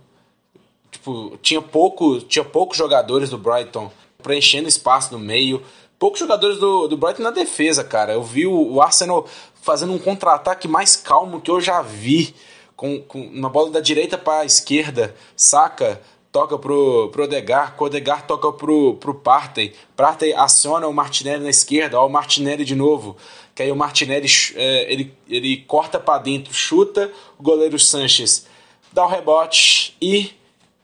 Tipo, 0.91 1.39
tinha 1.41 1.62
pouco, 1.62 2.21
tinha 2.21 2.45
poucos 2.45 2.77
jogadores 2.77 3.31
do 3.31 3.39
Brighton 3.39 3.91
preenchendo 4.23 4.69
espaço 4.69 5.12
no 5.12 5.19
meio. 5.19 5.62
Poucos 5.99 6.19
jogadores 6.19 6.59
do, 6.59 6.89
do 6.89 6.97
Brighton 6.97 7.23
na 7.23 7.31
defesa, 7.31 7.85
cara. 7.85 8.12
Eu 8.12 8.23
vi 8.23 8.47
o, 8.47 8.73
o 8.73 8.83
Arsenal 8.83 9.27
fazendo 9.62 9.93
um 9.93 9.99
contra-ataque 9.99 10.67
mais 10.67 10.97
calmo 10.97 11.41
que 11.41 11.50
eu 11.50 11.61
já 11.61 11.81
vi. 11.83 12.35
Com, 12.81 12.99
com 13.03 13.21
uma 13.21 13.51
bola 13.51 13.71
da 13.71 13.81
direita 13.81 14.17
para 14.17 14.41
a 14.41 14.47
esquerda, 14.47 15.15
saca? 15.37 16.01
Toca 16.33 16.57
pro, 16.57 17.11
pro 17.11 17.25
Odegar, 17.25 17.77
Odegar 17.79 18.27
toca 18.27 18.51
pro, 18.53 18.95
pro 18.95 19.13
Partey. 19.13 19.75
Partey 19.95 20.33
aciona 20.33 20.89
o 20.89 20.95
Martinelli 20.95 21.45
na 21.45 21.51
esquerda, 21.51 22.01
ó, 22.01 22.07
o 22.07 22.09
Martinelli 22.09 22.65
de 22.65 22.75
novo. 22.75 23.19
Que 23.55 23.65
aí 23.65 23.71
o 23.71 23.77
Martinelli 23.77 24.27
é, 24.55 24.91
ele, 24.91 25.13
ele 25.29 25.59
corta 25.59 26.01
para 26.01 26.23
dentro, 26.23 26.55
chuta, 26.55 27.13
o 27.39 27.43
goleiro 27.43 27.79
Sanches 27.79 28.47
dá 28.91 29.05
o 29.05 29.09
rebote 29.09 29.95
e. 30.01 30.33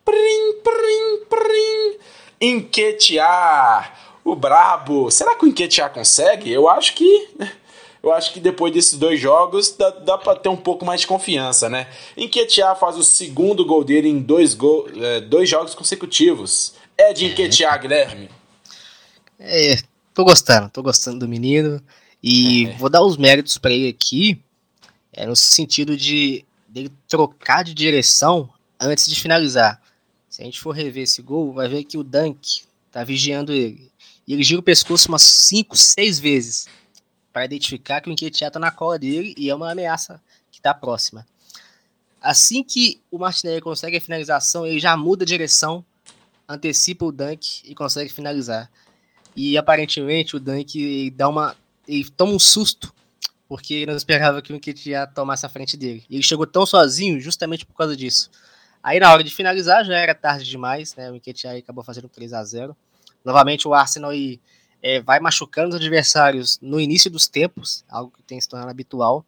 Prim, 0.05 0.61
prim, 0.63 1.25
prim, 1.31 1.99
enquetear 2.39 4.19
o 4.23 4.37
brabo. 4.37 5.11
Será 5.11 5.35
que 5.35 5.47
o 5.47 5.49
Enquetear 5.49 5.91
consegue? 5.91 6.53
Eu 6.53 6.69
acho 6.69 6.95
que. 6.95 7.29
Eu 8.07 8.13
acho 8.13 8.33
que 8.33 8.39
depois 8.39 8.73
desses 8.73 8.97
dois 8.97 9.19
jogos 9.19 9.75
dá, 9.77 9.91
dá 9.91 10.17
para 10.17 10.39
ter 10.39 10.49
um 10.49 10.57
pouco 10.57 10.85
mais 10.85 11.01
de 11.01 11.09
confiança, 11.09 11.69
né? 11.69 11.89
Enquetear 12.17 12.79
faz 12.79 12.97
o 12.97 13.03
segundo 13.03 13.67
gol 13.67 13.83
dele 13.83 14.09
em 14.09 14.21
dois, 14.21 14.55
gol, 14.55 14.87
é, 14.95 15.21
dois 15.21 15.51
jogos 15.51 15.75
consecutivos. 15.75 16.75
É 16.97 17.13
de 17.13 17.27
Enquetear, 17.27 17.81
Guilherme. 17.81 18.31
É, 19.41 19.83
tô 20.15 20.23
gostando, 20.23 20.71
tô 20.71 20.85
gostando 20.85 21.19
do 21.19 21.29
menino. 21.29 21.83
E 22.23 22.67
é. 22.69 22.73
vou 22.75 22.89
dar 22.89 23.03
os 23.03 23.17
méritos 23.17 23.59
para 23.59 23.73
ele 23.73 23.89
aqui, 23.89 24.41
é, 25.13 25.27
no 25.27 25.35
sentido 25.35 25.97
de 25.97 26.45
dele 26.69 26.93
trocar 27.09 27.65
de 27.65 27.75
direção 27.75 28.49
antes 28.79 29.09
de 29.09 29.21
finalizar. 29.21 29.83
Se 30.31 30.43
a 30.43 30.45
gente 30.45 30.61
for 30.61 30.71
rever 30.71 31.03
esse 31.03 31.21
gol, 31.23 31.53
vai 31.53 31.67
ver 31.67 31.83
que 31.83 31.99
o 31.99 32.05
Dunk 32.05 32.63
tá 32.93 33.03
vigiando 33.03 33.53
ele. 33.53 33.91
E 34.29 34.33
ele 34.33 34.45
gira 34.45 34.61
o 34.61 34.63
pescoço 34.63 35.09
umas 35.09 35.23
5, 35.23 35.77
6 35.77 36.21
vezes 36.21 36.69
para 37.37 37.45
identificar 37.45 38.01
que 38.01 38.09
o 38.09 38.13
Enquetear 38.13 38.51
tá 38.51 38.59
na 38.59 38.71
cola 38.71 38.99
dele 38.99 39.35
e 39.37 39.51
é 39.51 39.55
uma 39.55 39.71
ameaça 39.71 40.23
que 40.51 40.59
está 40.59 40.73
próxima. 40.73 41.27
Assim 42.19 42.65
que 42.65 43.03
o 43.11 43.19
Martinelli 43.19 43.61
consegue 43.61 43.99
a 43.99 44.01
finalização, 44.01 44.67
ele 44.67 44.81
já 44.81 44.97
muda 44.97 45.23
a 45.23 45.27
direção, 45.27 45.85
antecipa 46.49 47.05
o 47.05 47.13
Dunk 47.13 47.61
e 47.63 47.75
consegue 47.75 48.11
finalizar. 48.11 48.71
E 49.37 49.59
aparentemente 49.59 50.35
o 50.35 50.41
Dunk 50.41 51.11
dá 51.11 51.29
uma, 51.29 51.55
ele 51.87 52.09
toma 52.09 52.33
um 52.33 52.39
susto 52.39 52.91
porque 53.47 53.75
ele 53.75 53.91
não 53.91 53.99
esperava 53.99 54.41
que 54.41 54.55
o 54.55 54.57
Enquetear 54.57 55.13
tomasse 55.13 55.45
a 55.45 55.51
frente 55.51 55.77
dele. 55.77 56.07
E 56.09 56.15
ele 56.15 56.23
chegou 56.23 56.47
tão 56.47 56.65
sozinho 56.65 57.21
justamente 57.21 57.67
por 57.67 57.75
causa 57.75 57.95
disso. 57.95 58.31
Aí 58.83 58.99
na 58.99 59.13
hora 59.13 59.23
de 59.23 59.31
finalizar 59.31 59.85
já 59.85 59.99
era 59.99 60.15
tarde 60.15 60.49
demais, 60.49 60.97
né? 60.97 61.11
O 61.11 61.15
Enquetear 61.15 61.55
acabou 61.55 61.85
fazendo 61.85 62.09
3 62.09 62.33
a 62.33 62.43
0 62.43 62.75
Novamente 63.23 63.69
o 63.69 63.75
Arsenal 63.75 64.15
e, 64.15 64.41
é, 64.83 65.01
vai 65.01 65.21
machucando 65.21 65.71
os 65.71 65.77
adversários 65.77 66.59
no 66.61 66.81
início 66.81 67.11
dos 67.11 67.27
tempos, 67.27 67.85
algo 67.89 68.13
que 68.17 68.23
tem 68.23 68.41
se 68.41 68.49
tornado 68.49 68.71
habitual, 68.71 69.25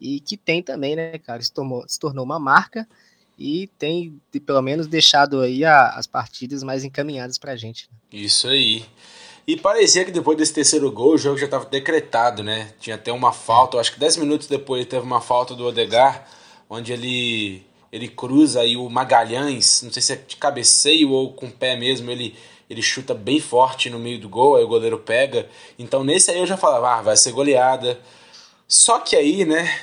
e 0.00 0.20
que 0.20 0.36
tem 0.36 0.62
também, 0.62 0.96
né, 0.96 1.18
cara, 1.18 1.42
se, 1.42 1.52
tornou, 1.52 1.84
se 1.88 1.98
tornou 1.98 2.24
uma 2.24 2.38
marca 2.38 2.86
e 3.38 3.68
tem 3.78 4.18
pelo 4.44 4.62
menos 4.62 4.86
deixado 4.86 5.40
aí 5.40 5.64
a, 5.64 5.90
as 5.90 6.06
partidas 6.06 6.62
mais 6.62 6.84
encaminhadas 6.84 7.38
pra 7.38 7.56
gente. 7.56 7.88
Né? 7.90 8.20
Isso 8.20 8.48
aí. 8.48 8.84
E 9.46 9.56
parecia 9.56 10.04
que 10.04 10.10
depois 10.10 10.36
desse 10.36 10.52
terceiro 10.52 10.90
gol 10.90 11.14
o 11.14 11.18
jogo 11.18 11.38
já 11.38 11.44
estava 11.44 11.64
decretado, 11.66 12.42
né? 12.42 12.72
Tinha 12.80 12.96
até 12.96 13.12
uma 13.12 13.32
falta, 13.32 13.78
acho 13.78 13.92
que 13.92 14.00
10 14.00 14.16
minutos 14.16 14.48
depois 14.48 14.84
teve 14.86 15.04
uma 15.04 15.20
falta 15.20 15.54
do 15.54 15.66
Odegar, 15.66 16.26
onde 16.68 16.92
ele 16.92 17.64
ele 17.92 18.08
cruza 18.08 18.60
aí 18.60 18.76
o 18.76 18.90
Magalhães, 18.90 19.82
não 19.82 19.92
sei 19.92 20.02
se 20.02 20.12
é 20.12 20.16
de 20.16 20.36
cabeceio 20.36 21.10
ou 21.10 21.32
com 21.32 21.46
o 21.46 21.52
pé 21.52 21.76
mesmo, 21.76 22.10
ele 22.10 22.34
ele 22.68 22.82
chuta 22.82 23.14
bem 23.14 23.40
forte 23.40 23.88
no 23.88 23.98
meio 23.98 24.18
do 24.18 24.28
gol, 24.28 24.56
aí 24.56 24.64
o 24.64 24.68
goleiro 24.68 24.98
pega. 24.98 25.48
Então 25.78 26.02
nesse 26.02 26.30
aí 26.30 26.38
eu 26.38 26.46
já 26.46 26.56
falava, 26.56 26.94
ah, 26.94 27.02
vai 27.02 27.16
ser 27.16 27.32
goleada. 27.32 28.00
Só 28.68 28.98
que 28.98 29.14
aí, 29.14 29.44
né? 29.44 29.80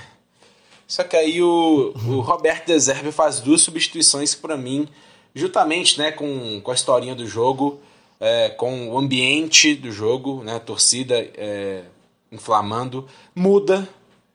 Só 0.87 1.03
que 1.03 1.15
aí 1.15 1.41
o, 1.41 1.93
o 2.07 2.19
Roberto 2.19 2.67
Deserve 2.67 3.11
faz 3.11 3.39
duas 3.39 3.61
substituições 3.61 4.35
para 4.35 4.57
mim, 4.57 4.87
juntamente 5.33 5.97
né, 5.97 6.11
com, 6.11 6.61
com 6.61 6.71
a 6.71 6.73
historinha 6.73 7.15
do 7.15 7.25
jogo, 7.25 7.79
é, 8.19 8.49
com 8.49 8.89
o 8.89 8.97
ambiente 8.97 9.73
do 9.73 9.91
jogo, 9.91 10.43
né, 10.43 10.55
a 10.55 10.59
torcida 10.59 11.15
é, 11.35 11.83
inflamando, 12.31 13.07
muda 13.33 13.87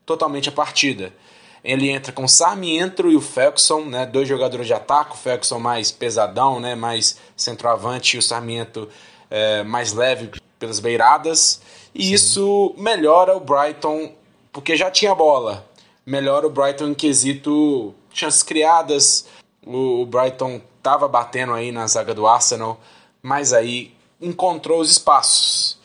totalmente 0.05 0.49
a 0.49 0.52
partida. 0.52 1.12
Ele 1.68 1.90
entra 1.90 2.14
com 2.14 2.25
o 2.25 2.28
Sarmiento 2.28 3.10
e 3.10 3.14
o 3.14 3.20
Felkson, 3.20 3.84
né, 3.84 4.06
dois 4.06 4.26
jogadores 4.26 4.66
de 4.66 4.72
ataque, 4.72 5.12
o 5.12 5.18
Felkson 5.18 5.58
mais 5.58 5.92
pesadão, 5.92 6.58
né, 6.58 6.75
mais 6.75 7.18
centroavante 7.37 8.16
e 8.16 8.18
o 8.18 8.22
Sarmiento 8.22 8.88
é, 9.30 9.62
mais 9.64 9.92
leve 9.92 10.30
pelas 10.58 10.80
beiradas. 10.80 11.60
E 11.94 12.04
Sim. 12.04 12.14
isso 12.14 12.75
melhora 12.78 13.37
o 13.37 13.40
Brighton, 13.40 14.14
porque 14.50 14.78
já 14.78 14.90
tinha 14.90 15.14
bola. 15.14 15.62
Melhora 16.06 16.46
o 16.46 16.50
Brighton 16.50 16.87
em 16.87 16.94
quesito 16.94 17.94
chances 18.14 18.42
criadas. 18.42 19.26
O, 19.62 20.00
o 20.00 20.06
Brighton 20.06 20.62
estava 20.78 21.06
batendo 21.06 21.52
aí 21.52 21.70
na 21.70 21.87
zaga 21.87 22.14
do 22.14 22.26
Arsenal, 22.26 22.80
mas 23.22 23.52
aí 23.52 23.94
encontrou 24.18 24.80
os 24.80 24.90
espaços. 24.90 25.78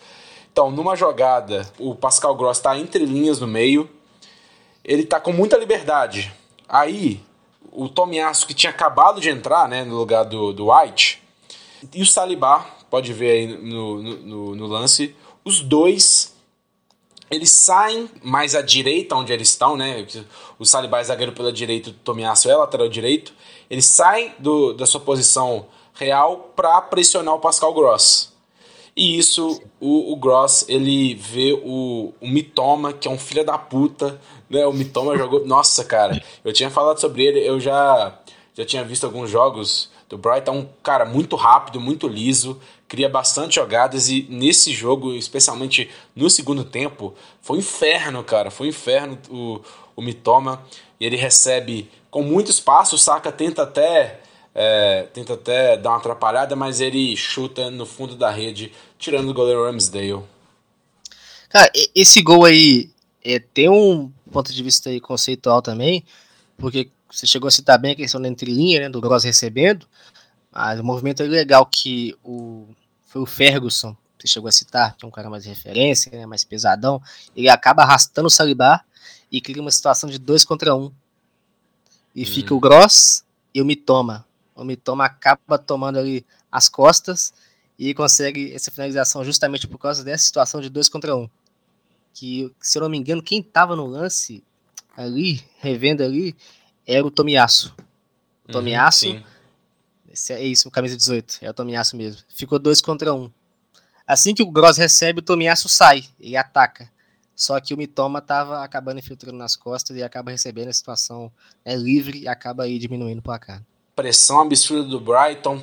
Então, 0.49 0.71
numa 0.71 0.95
jogada, 0.95 1.69
o 1.77 1.93
Pascal 1.93 2.33
Gross 2.35 2.55
está 2.55 2.79
entre 2.79 3.03
linhas 3.03 3.41
no 3.41 3.47
meio, 3.47 3.89
ele 4.83 5.03
tá 5.03 5.19
com 5.19 5.31
muita 5.31 5.57
liberdade. 5.57 6.33
Aí, 6.67 7.21
o 7.71 7.87
Tomiasso, 7.87 8.45
que 8.45 8.53
tinha 8.53 8.69
acabado 8.69 9.21
de 9.21 9.29
entrar 9.29 9.67
né, 9.67 9.83
no 9.83 9.95
lugar 9.95 10.23
do, 10.23 10.53
do 10.53 10.71
White, 10.71 11.21
e 11.93 12.01
o 12.01 12.05
Salibá, 12.05 12.65
pode 12.89 13.11
ver 13.13 13.31
aí 13.31 13.47
no, 13.47 14.01
no, 14.01 14.55
no 14.55 14.67
lance, 14.67 15.15
os 15.43 15.61
dois 15.61 16.33
eles 17.31 17.49
saem 17.49 18.09
mais 18.21 18.53
à 18.53 18.61
direita, 18.61 19.15
onde 19.15 19.33
eles 19.33 19.49
estão, 19.49 19.75
né? 19.75 20.05
O 20.59 20.65
Salibá 20.65 20.99
é 20.99 21.03
zagueiro 21.03 21.31
pela 21.31 21.51
direita, 21.51 21.89
o 21.89 21.93
Tomiasso 21.93 22.49
é 22.49 22.55
lateral 22.55 22.87
direito. 22.87 23.33
Eles 23.69 23.85
saem 23.85 24.33
do, 24.37 24.73
da 24.73 24.85
sua 24.85 24.99
posição 25.01 25.65
real 25.95 26.51
para 26.55 26.79
pressionar 26.81 27.33
o 27.33 27.39
Pascal 27.39 27.73
Gross. 27.73 28.32
E 28.95 29.17
isso, 29.17 29.62
o, 29.79 30.13
o 30.13 30.15
Gross, 30.15 30.65
ele 30.69 31.15
vê 31.15 31.59
o, 31.63 32.13
o 32.21 32.27
Mitoma, 32.27 32.93
que 32.93 33.07
é 33.07 33.12
um 33.12 33.17
filho 33.17 33.43
da 33.43 33.57
puta, 33.57 34.21
né? 34.50 34.65
O 34.67 34.73
Mitoma 34.73 35.17
jogou. 35.17 35.45
Nossa, 35.45 35.83
cara, 35.83 36.21
eu 36.45 36.53
tinha 36.53 36.69
falado 36.69 37.00
sobre 37.00 37.25
ele, 37.25 37.39
eu 37.39 37.59
já, 37.59 38.19
já 38.53 38.63
tinha 38.63 38.83
visto 38.83 39.05
alguns 39.05 39.29
jogos 39.29 39.89
do 40.07 40.17
Brighton. 40.17 40.59
Um 40.59 40.69
cara 40.83 41.05
muito 41.05 41.35
rápido, 41.35 41.81
muito 41.81 42.07
liso, 42.07 42.59
cria 42.88 43.09
bastante 43.09 43.55
jogadas 43.55 44.09
e 44.09 44.27
nesse 44.29 44.71
jogo, 44.71 45.13
especialmente 45.15 45.89
no 46.15 46.29
segundo 46.29 46.63
tempo, 46.63 47.15
foi 47.41 47.57
um 47.57 47.59
inferno, 47.59 48.23
cara. 48.23 48.51
Foi 48.51 48.67
um 48.67 48.69
inferno 48.69 49.17
o, 49.29 49.59
o 49.95 50.01
Mitoma. 50.01 50.63
E 51.00 51.05
ele 51.05 51.15
recebe 51.15 51.89
com 52.12 52.21
muito 52.21 52.51
espaço, 52.51 52.95
o 52.95 53.00
Saka 53.00 53.31
tenta 53.31 53.63
até. 53.63 54.21
É, 54.55 55.03
tenta 55.13 55.33
até 55.33 55.77
dar 55.77 55.89
uma 55.91 55.98
atrapalhada, 55.98 56.55
mas 56.55 56.79
ele 56.79 57.15
chuta 57.17 57.72
no 57.72 57.86
fundo 57.86 58.15
da 58.15 58.29
rede, 58.29 58.72
tirando 59.00 59.29
o 59.29 59.33
goleiro 59.33 59.65
Ramsdale. 59.65 60.24
Cara, 61.50 61.72
esse 61.95 62.22
gol 62.22 62.45
aí 62.45 62.91
é, 63.24 63.39
tem 63.39 63.69
um 63.69 64.12
ponto 64.31 64.53
de 64.53 64.63
vista 64.63 64.89
conceitual 65.01 65.62
também, 65.62 66.03
porque 66.57 66.89
você 67.10 67.27
chegou 67.27 67.48
a 67.48 67.51
citar 67.51 67.79
bem 67.79 67.91
a 67.91 67.95
questão 67.95 68.22
da 68.22 68.27
entrelinha, 68.27 68.81
né, 68.81 68.89
do 68.89 69.00
Gross 69.00 69.24
recebendo, 69.24 69.88
mas 70.51 70.79
o 70.79 70.83
movimento 70.83 71.22
é 71.22 71.27
legal 71.27 71.65
que 71.65 72.15
o, 72.24 72.65
foi 73.05 73.22
o 73.22 73.25
Ferguson, 73.25 73.95
você 74.17 74.27
chegou 74.27 74.48
a 74.48 74.51
citar, 74.51 74.95
que 74.95 75.05
é 75.05 75.07
um 75.07 75.12
cara 75.12 75.29
mais 75.29 75.43
de 75.43 75.50
referência, 75.50 76.12
né, 76.12 76.25
mais 76.25 76.43
pesadão, 76.43 77.01
ele 77.36 77.50
acaba 77.50 77.83
arrastando 77.83 78.27
o 78.27 78.31
Saliba 78.31 78.81
e 79.31 79.41
cria 79.41 79.62
uma 79.62 79.72
situação 79.72 80.10
de 80.10 80.17
dois 80.17 80.45
contra 80.45 80.75
um. 80.75 80.91
E 82.15 82.24
hum. 82.24 82.25
fica 82.25 82.53
o 82.53 82.60
Gross 82.60 83.24
e 83.53 83.62
o 83.62 83.65
Mitoma. 83.65 84.25
O 84.55 84.63
Mitoma 84.63 85.05
acaba 85.05 85.57
tomando 85.57 86.00
ali 86.00 86.25
as 86.51 86.69
costas 86.69 87.33
e 87.77 87.93
consegue 87.93 88.53
essa 88.53 88.72
finalização 88.72 89.24
justamente 89.24 89.67
por 89.67 89.77
causa 89.77 90.03
dessa 90.03 90.25
situação 90.25 90.62
de 90.62 90.69
dois 90.69 90.88
contra 90.88 91.15
um 91.15 91.29
que, 92.13 92.53
se 92.62 92.77
eu 92.77 92.83
não 92.83 92.89
me 92.89 92.98
engano, 92.98 93.24
quem 93.24 93.41
tava 93.41 93.75
no 93.75 93.88
lance 93.88 94.43
ali, 94.95 95.43
revendo 95.57 96.03
ali, 96.03 96.36
era 96.86 97.05
o 97.05 97.12
Tomiaço. 97.12 97.75
O 98.48 98.51
Tomiaço. 98.51 99.07
Uhum, 99.10 99.24
é 100.29 100.43
isso, 100.43 100.69
camisa 100.69 100.95
18. 100.95 101.39
É 101.41 101.50
o 101.50 101.53
Tomiaço 101.53 101.98
mesmo. 101.98 102.22
Ficou 102.29 102.60
dois 102.60 102.79
contra 102.79 103.13
um. 103.13 103.31
Assim 104.05 104.36
que 104.36 104.43
o 104.43 104.51
Gross 104.51 104.77
recebe, 104.77 105.19
o 105.19 105.24
Tomiaço 105.24 105.67
sai 105.67 106.05
e 106.19 106.38
ataca. 106.38 106.91
Só 107.36 107.60
que 107.60 107.74
o 107.74 107.77
Mitoma 107.77 108.22
tava 108.22 108.63
acabando 108.63 109.00
infiltrando 109.00 109.38
nas 109.38 109.55
costas 109.55 109.98
e 109.98 110.03
acaba 110.03 110.29
recebendo 110.29 110.67
a 110.67 110.74
situação 110.74 111.31
é 111.65 111.75
livre 111.75 112.19
e 112.19 112.27
acaba 112.27 112.63
aí 112.63 112.77
diminuindo 112.77 113.19
o 113.19 113.24
placar. 113.24 113.63
Pressão 113.95 114.41
absurda 114.41 114.83
do 114.83 115.00
Brighton, 115.00 115.59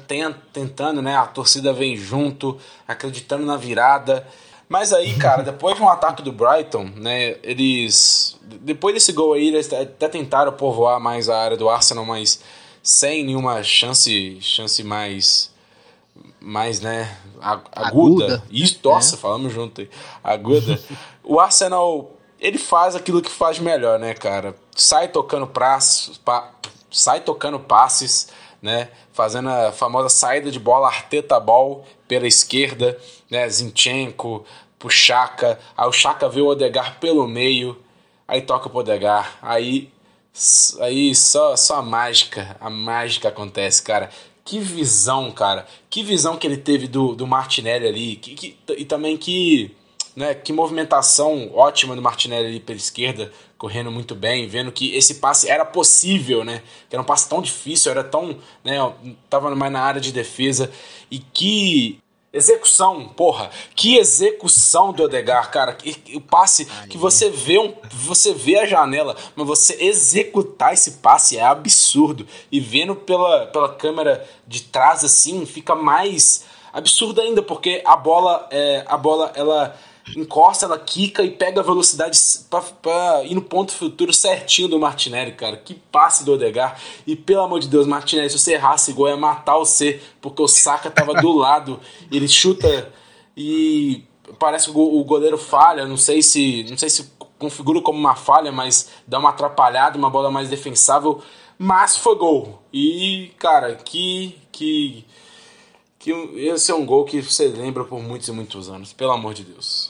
tentando, 0.52 1.02
né? 1.02 1.16
A 1.16 1.26
torcida 1.26 1.72
vem 1.72 1.96
junto, 1.96 2.58
acreditando 2.86 3.44
na 3.44 3.56
virada 3.56 4.26
Mas 4.68 4.92
aí, 4.92 5.16
cara, 5.16 5.42
depois 5.44 5.74
de 5.76 5.82
um 5.82 5.88
ataque 5.88 6.22
do 6.22 6.30
Brighton, 6.30 6.84
né, 6.94 7.36
eles. 7.42 8.38
Depois 8.40 8.94
desse 8.94 9.12
gol 9.12 9.32
aí, 9.32 9.48
eles 9.48 9.72
até 9.72 10.08
tentaram 10.08 10.52
povoar 10.52 11.00
mais 11.00 11.28
a 11.28 11.36
área 11.36 11.56
do 11.56 11.68
Arsenal, 11.68 12.04
mas 12.04 12.40
sem 12.80 13.24
nenhuma 13.24 13.64
chance, 13.64 14.38
chance 14.40 14.82
mais. 14.84 15.50
Mais, 16.38 16.80
né? 16.80 17.18
Aguda. 17.40 17.64
aguda. 17.74 18.42
Isso, 18.48 18.78
nossa, 18.84 19.16
é. 19.16 19.18
falamos 19.18 19.52
junto 19.52 19.80
aí. 19.80 19.90
Aguda. 20.22 20.80
o 21.24 21.40
Arsenal, 21.40 22.16
ele 22.38 22.56
faz 22.56 22.94
aquilo 22.94 23.20
que 23.20 23.30
faz 23.30 23.58
melhor, 23.58 23.98
né, 23.98 24.14
cara? 24.14 24.54
Sai 24.74 25.08
tocando 25.08 25.46
praços, 25.46 26.16
pa, 26.16 26.50
sai 26.90 27.20
tocando 27.20 27.58
passes, 27.58 28.28
né? 28.60 28.88
Fazendo 29.12 29.48
a 29.48 29.72
famosa 29.72 30.08
saída 30.08 30.50
de 30.50 30.58
bola 30.58 30.88
Arteta 30.88 31.38
Ball 31.38 31.84
pela 32.06 32.26
esquerda, 32.26 32.98
né? 33.30 33.48
Zinchenko, 33.48 34.44
pro 34.78 34.90
Chaka, 34.90 35.58
aí 35.76 35.86
o 35.86 35.92
Chaka 35.92 36.28
vê 36.28 36.40
o 36.40 36.46
Odegar 36.46 36.98
pelo 36.98 37.28
meio, 37.28 37.78
aí 38.26 38.40
toca 38.40 38.68
pro 38.68 38.78
Odegar, 38.78 39.38
aí 39.42 39.92
aí 40.80 41.14
só 41.14 41.54
só 41.56 41.76
a 41.76 41.82
mágica, 41.82 42.56
a 42.60 42.70
mágica 42.70 43.28
acontece, 43.28 43.82
cara. 43.82 44.10
Que 44.42 44.58
visão, 44.58 45.30
cara. 45.30 45.66
Que 45.88 46.02
visão 46.02 46.36
que 46.36 46.46
ele 46.46 46.56
teve 46.56 46.88
do, 46.88 47.14
do 47.14 47.26
Martinelli 47.26 47.86
ali, 47.86 48.16
que, 48.16 48.34
que, 48.34 48.58
e 48.76 48.84
também 48.84 49.16
que 49.16 49.76
né, 50.16 50.34
que 50.34 50.52
movimentação 50.52 51.50
ótima 51.54 51.94
do 51.94 52.02
Martinelli 52.02 52.46
ali 52.46 52.60
pela 52.60 52.78
esquerda, 52.78 53.30
correndo 53.60 53.92
muito 53.92 54.14
bem, 54.14 54.48
vendo 54.48 54.72
que 54.72 54.96
esse 54.96 55.16
passe 55.16 55.46
era 55.46 55.66
possível, 55.66 56.42
né? 56.42 56.62
Que 56.88 56.96
era 56.96 57.02
um 57.02 57.04
passe 57.04 57.28
tão 57.28 57.42
difícil, 57.42 57.92
era 57.92 58.02
tão, 58.02 58.38
né, 58.64 58.78
tava 59.28 59.54
mais 59.54 59.70
na 59.70 59.82
área 59.82 60.00
de 60.00 60.10
defesa 60.10 60.72
e 61.10 61.18
que 61.18 62.00
Execução, 62.32 63.08
porra, 63.08 63.50
que 63.74 63.96
execução 63.96 64.92
do 64.92 65.02
Odegar, 65.02 65.50
cara. 65.50 65.76
O 66.14 66.20
passe 66.20 66.64
que 66.88 66.96
você 66.96 67.28
vê 67.28 67.58
um, 67.58 67.74
você 67.90 68.32
vê 68.32 68.56
a 68.56 68.66
janela, 68.66 69.16
mas 69.34 69.44
você 69.44 69.76
executar 69.80 70.72
esse 70.72 70.92
passe 70.92 71.36
é 71.36 71.42
absurdo. 71.42 72.24
E 72.52 72.60
vendo 72.60 72.94
pela, 72.94 73.48
pela 73.48 73.74
câmera 73.74 74.24
de 74.46 74.62
trás 74.62 75.02
assim, 75.02 75.44
fica 75.44 75.74
mais 75.74 76.44
absurdo 76.72 77.20
ainda, 77.20 77.42
porque 77.42 77.82
a 77.84 77.96
bola 77.96 78.46
é, 78.52 78.84
a 78.86 78.96
bola 78.96 79.32
ela 79.34 79.76
encosta, 80.16 80.66
ela 80.66 80.78
quica 80.78 81.22
e 81.22 81.30
pega 81.30 81.60
a 81.60 81.64
velocidade 81.64 82.18
pra, 82.48 82.60
pra, 82.60 83.24
ir 83.24 83.34
no 83.34 83.42
ponto 83.42 83.72
futuro 83.72 84.12
certinho 84.12 84.68
do 84.68 84.78
Martinelli, 84.78 85.32
cara. 85.32 85.56
Que 85.56 85.74
passe 85.74 86.24
do 86.24 86.32
Odegar. 86.32 86.80
E 87.06 87.14
pelo 87.14 87.42
amor 87.42 87.60
de 87.60 87.68
Deus, 87.68 87.86
Martinelli, 87.86 88.30
se 88.30 88.38
você 88.38 88.54
errasse 88.54 88.90
igual, 88.90 89.10
ia 89.10 89.16
matar 89.16 89.56
o 89.56 89.64
C, 89.64 90.00
porque 90.20 90.42
o 90.42 90.48
Saka 90.48 90.90
tava 90.90 91.14
do 91.14 91.32
lado. 91.36 91.80
Ele 92.10 92.28
chuta 92.28 92.92
e 93.36 94.04
parece 94.38 94.70
que 94.70 94.76
o 94.76 95.04
goleiro 95.04 95.38
falha. 95.38 95.86
Não 95.86 95.96
sei 95.96 96.22
se. 96.22 96.66
Não 96.68 96.78
sei 96.78 96.90
se 96.90 97.10
configura 97.38 97.80
como 97.80 97.98
uma 97.98 98.14
falha, 98.14 98.52
mas 98.52 98.90
dá 99.06 99.18
uma 99.18 99.30
atrapalhada, 99.30 99.96
uma 99.96 100.10
bola 100.10 100.30
mais 100.30 100.48
defensável. 100.48 101.22
Mas 101.58 101.96
foi 101.96 102.16
gol. 102.16 102.62
E, 102.72 103.32
cara, 103.38 103.74
que. 103.74 104.36
que 104.50 105.04
que 106.00 106.10
esse 106.34 106.72
é 106.72 106.74
um 106.74 106.86
gol 106.86 107.04
que 107.04 107.20
você 107.20 107.46
lembra 107.46 107.84
por 107.84 108.00
muitos 108.02 108.26
e 108.26 108.32
muitos 108.32 108.70
anos, 108.70 108.90
pelo 108.90 109.12
amor 109.12 109.34
de 109.34 109.44
Deus. 109.44 109.89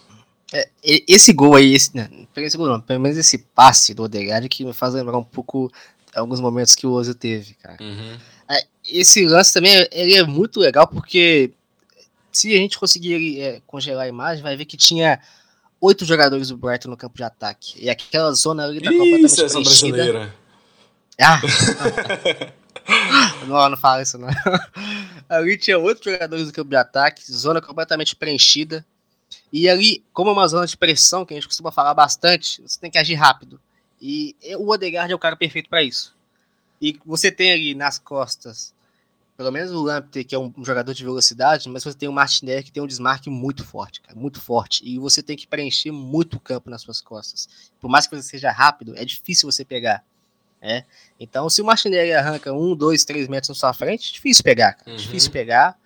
É, 0.52 0.68
esse 0.82 1.32
gol 1.32 1.54
aí, 1.54 1.74
esse, 1.74 1.96
né, 1.96 2.08
esse 2.36 2.56
gol 2.56 2.66
não, 2.66 2.80
pelo 2.80 3.00
menos 3.00 3.16
esse 3.16 3.38
passe 3.38 3.94
do 3.94 4.02
Odegaard 4.02 4.48
que 4.48 4.64
me 4.64 4.72
faz 4.72 4.94
lembrar 4.94 5.16
um 5.16 5.24
pouco 5.24 5.70
alguns 6.14 6.40
momentos 6.40 6.74
que 6.74 6.86
o 6.86 6.92
Ozil 6.92 7.14
teve, 7.14 7.54
cara. 7.54 7.76
Uhum. 7.80 8.18
É, 8.48 8.66
esse 8.84 9.24
lance 9.26 9.52
também 9.52 9.86
ele 9.92 10.14
é 10.14 10.24
muito 10.24 10.58
legal 10.58 10.88
porque 10.88 11.52
se 12.32 12.52
a 12.52 12.56
gente 12.56 12.78
conseguir 12.78 13.40
é, 13.40 13.62
congelar 13.66 14.06
a 14.06 14.08
imagem, 14.08 14.42
vai 14.42 14.56
ver 14.56 14.64
que 14.64 14.76
tinha 14.76 15.20
oito 15.80 16.04
jogadores 16.04 16.48
do 16.48 16.56
Brighton 16.56 16.90
no 16.90 16.96
campo 16.96 17.16
de 17.16 17.22
ataque. 17.22 17.74
E 17.82 17.88
aquela 17.88 18.32
zona 18.32 18.64
ali 18.64 18.80
tá 18.80 18.90
completamente 18.90 19.36
preenchida. 19.36 19.62
brasileira. 19.62 20.34
Ah! 21.20 21.40
não, 23.46 23.68
não 23.70 23.76
fala 23.76 24.02
isso 24.02 24.18
não. 24.18 24.28
Ali 25.28 25.56
tinha 25.56 25.78
oito 25.78 26.02
jogadores 26.02 26.46
do 26.46 26.52
campo 26.52 26.70
de 26.70 26.76
ataque, 26.76 27.30
zona 27.30 27.60
completamente 27.60 28.16
preenchida. 28.16 28.84
E 29.52 29.68
ali, 29.68 30.04
como 30.12 30.30
é 30.30 30.32
uma 30.32 30.48
zona 30.48 30.66
de 30.66 30.76
pressão, 30.76 31.24
que 31.24 31.34
a 31.34 31.36
gente 31.36 31.48
costuma 31.48 31.72
falar 31.72 31.94
bastante, 31.94 32.62
você 32.62 32.78
tem 32.78 32.90
que 32.90 32.98
agir 32.98 33.14
rápido. 33.14 33.60
E 34.00 34.34
o 34.58 34.70
Odegaard 34.70 35.12
é 35.12 35.14
o 35.14 35.18
cara 35.18 35.36
perfeito 35.36 35.68
para 35.68 35.82
isso. 35.82 36.16
E 36.80 36.98
você 37.04 37.30
tem 37.30 37.52
ali 37.52 37.74
nas 37.74 37.98
costas, 37.98 38.72
pelo 39.36 39.50
menos 39.50 39.70
o 39.72 39.82
Lamptey, 39.82 40.24
que 40.24 40.34
é 40.34 40.38
um 40.38 40.52
jogador 40.64 40.94
de 40.94 41.04
velocidade, 41.04 41.68
mas 41.68 41.84
você 41.84 41.96
tem 41.96 42.08
o 42.08 42.12
Martinelli, 42.12 42.62
que 42.62 42.72
tem 42.72 42.82
um 42.82 42.86
desmarque 42.86 43.28
muito 43.28 43.64
forte, 43.64 44.00
cara, 44.00 44.18
muito 44.18 44.40
forte. 44.40 44.82
E 44.86 44.98
você 44.98 45.22
tem 45.22 45.36
que 45.36 45.46
preencher 45.46 45.90
muito 45.90 46.36
o 46.36 46.40
campo 46.40 46.70
nas 46.70 46.82
suas 46.82 47.00
costas. 47.00 47.48
Por 47.78 47.90
mais 47.90 48.06
que 48.06 48.16
você 48.16 48.22
seja 48.22 48.50
rápido, 48.50 48.96
é 48.96 49.04
difícil 49.04 49.50
você 49.50 49.64
pegar. 49.64 50.04
É? 50.62 50.84
Então, 51.18 51.48
se 51.48 51.62
o 51.62 51.64
Martinelli 51.64 52.12
arranca 52.12 52.52
um, 52.52 52.76
dois, 52.76 53.02
três 53.02 53.28
metros 53.28 53.48
na 53.48 53.54
sua 53.54 53.72
frente, 53.72 54.10
é 54.10 54.12
difícil 54.12 54.44
pegar, 54.44 54.74
cara, 54.74 54.90
uhum. 54.90 54.96
difícil 54.96 55.30
pegar. 55.30 55.79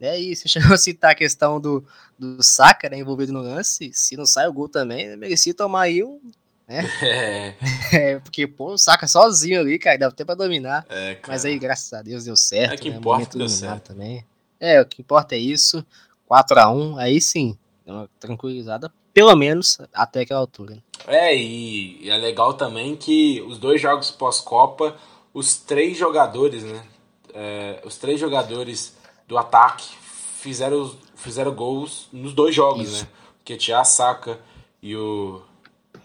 Né? 0.00 0.18
E 0.18 0.34
você 0.34 0.48
chegou 0.48 0.72
a 0.72 0.78
citar 0.78 1.10
a 1.10 1.14
questão 1.14 1.60
do, 1.60 1.84
do 2.18 2.42
Saka 2.42 2.88
né, 2.88 2.98
envolvido 2.98 3.32
no 3.32 3.42
lance. 3.42 3.90
Se 3.92 4.16
não 4.16 4.24
sai 4.24 4.48
o 4.48 4.52
gol 4.52 4.68
também, 4.68 5.16
merecia 5.16 5.52
tomar 5.52 5.82
aí 5.82 6.02
um. 6.02 6.18
Né? 6.66 6.84
É. 7.02 7.54
é. 7.92 8.18
porque, 8.20 8.46
pô, 8.46 8.72
o 8.72 8.78
Saka 8.78 9.06
sozinho 9.06 9.60
ali, 9.60 9.78
cara, 9.78 9.98
dava 9.98 10.12
até 10.12 10.24
pra 10.24 10.34
dominar. 10.34 10.86
É, 10.88 11.18
mas 11.26 11.44
aí, 11.44 11.58
graças 11.58 11.92
a 11.92 12.00
Deus, 12.00 12.24
deu 12.24 12.36
certo. 12.36 12.74
É 12.74 12.76
que 12.76 12.88
né? 12.88 12.96
importa 12.96 13.36
deu 13.36 13.48
certo. 13.48 13.88
também. 13.88 14.24
É, 14.58 14.80
o 14.80 14.86
que 14.86 15.02
importa 15.02 15.34
é 15.34 15.38
isso. 15.38 15.84
4x1, 16.30 16.96
aí 16.98 17.20
sim, 17.20 17.58
deu 17.84 17.94
uma 17.96 18.10
tranquilizada, 18.20 18.92
pelo 19.12 19.34
menos 19.34 19.78
até 19.92 20.20
aquela 20.20 20.38
altura. 20.38 20.78
É, 21.08 21.34
e 21.34 22.08
é 22.08 22.16
legal 22.16 22.54
também 22.54 22.94
que 22.94 23.40
os 23.42 23.58
dois 23.58 23.80
jogos 23.80 24.12
pós-Copa, 24.12 24.96
os 25.34 25.56
três 25.56 25.98
jogadores, 25.98 26.62
né? 26.62 26.84
É, 27.34 27.80
os 27.84 27.96
três 27.96 28.20
jogadores 28.20 28.94
do 29.30 29.38
ataque 29.38 29.88
fizeram, 30.40 30.92
fizeram 31.14 31.54
gols 31.54 32.08
nos 32.12 32.34
dois 32.34 32.52
jogos, 32.52 32.88
Isso. 32.88 33.04
né? 33.04 33.08
O 33.40 33.44
Ketia, 33.44 33.84
Saka 33.84 34.40
e 34.82 34.96
o, 34.96 35.40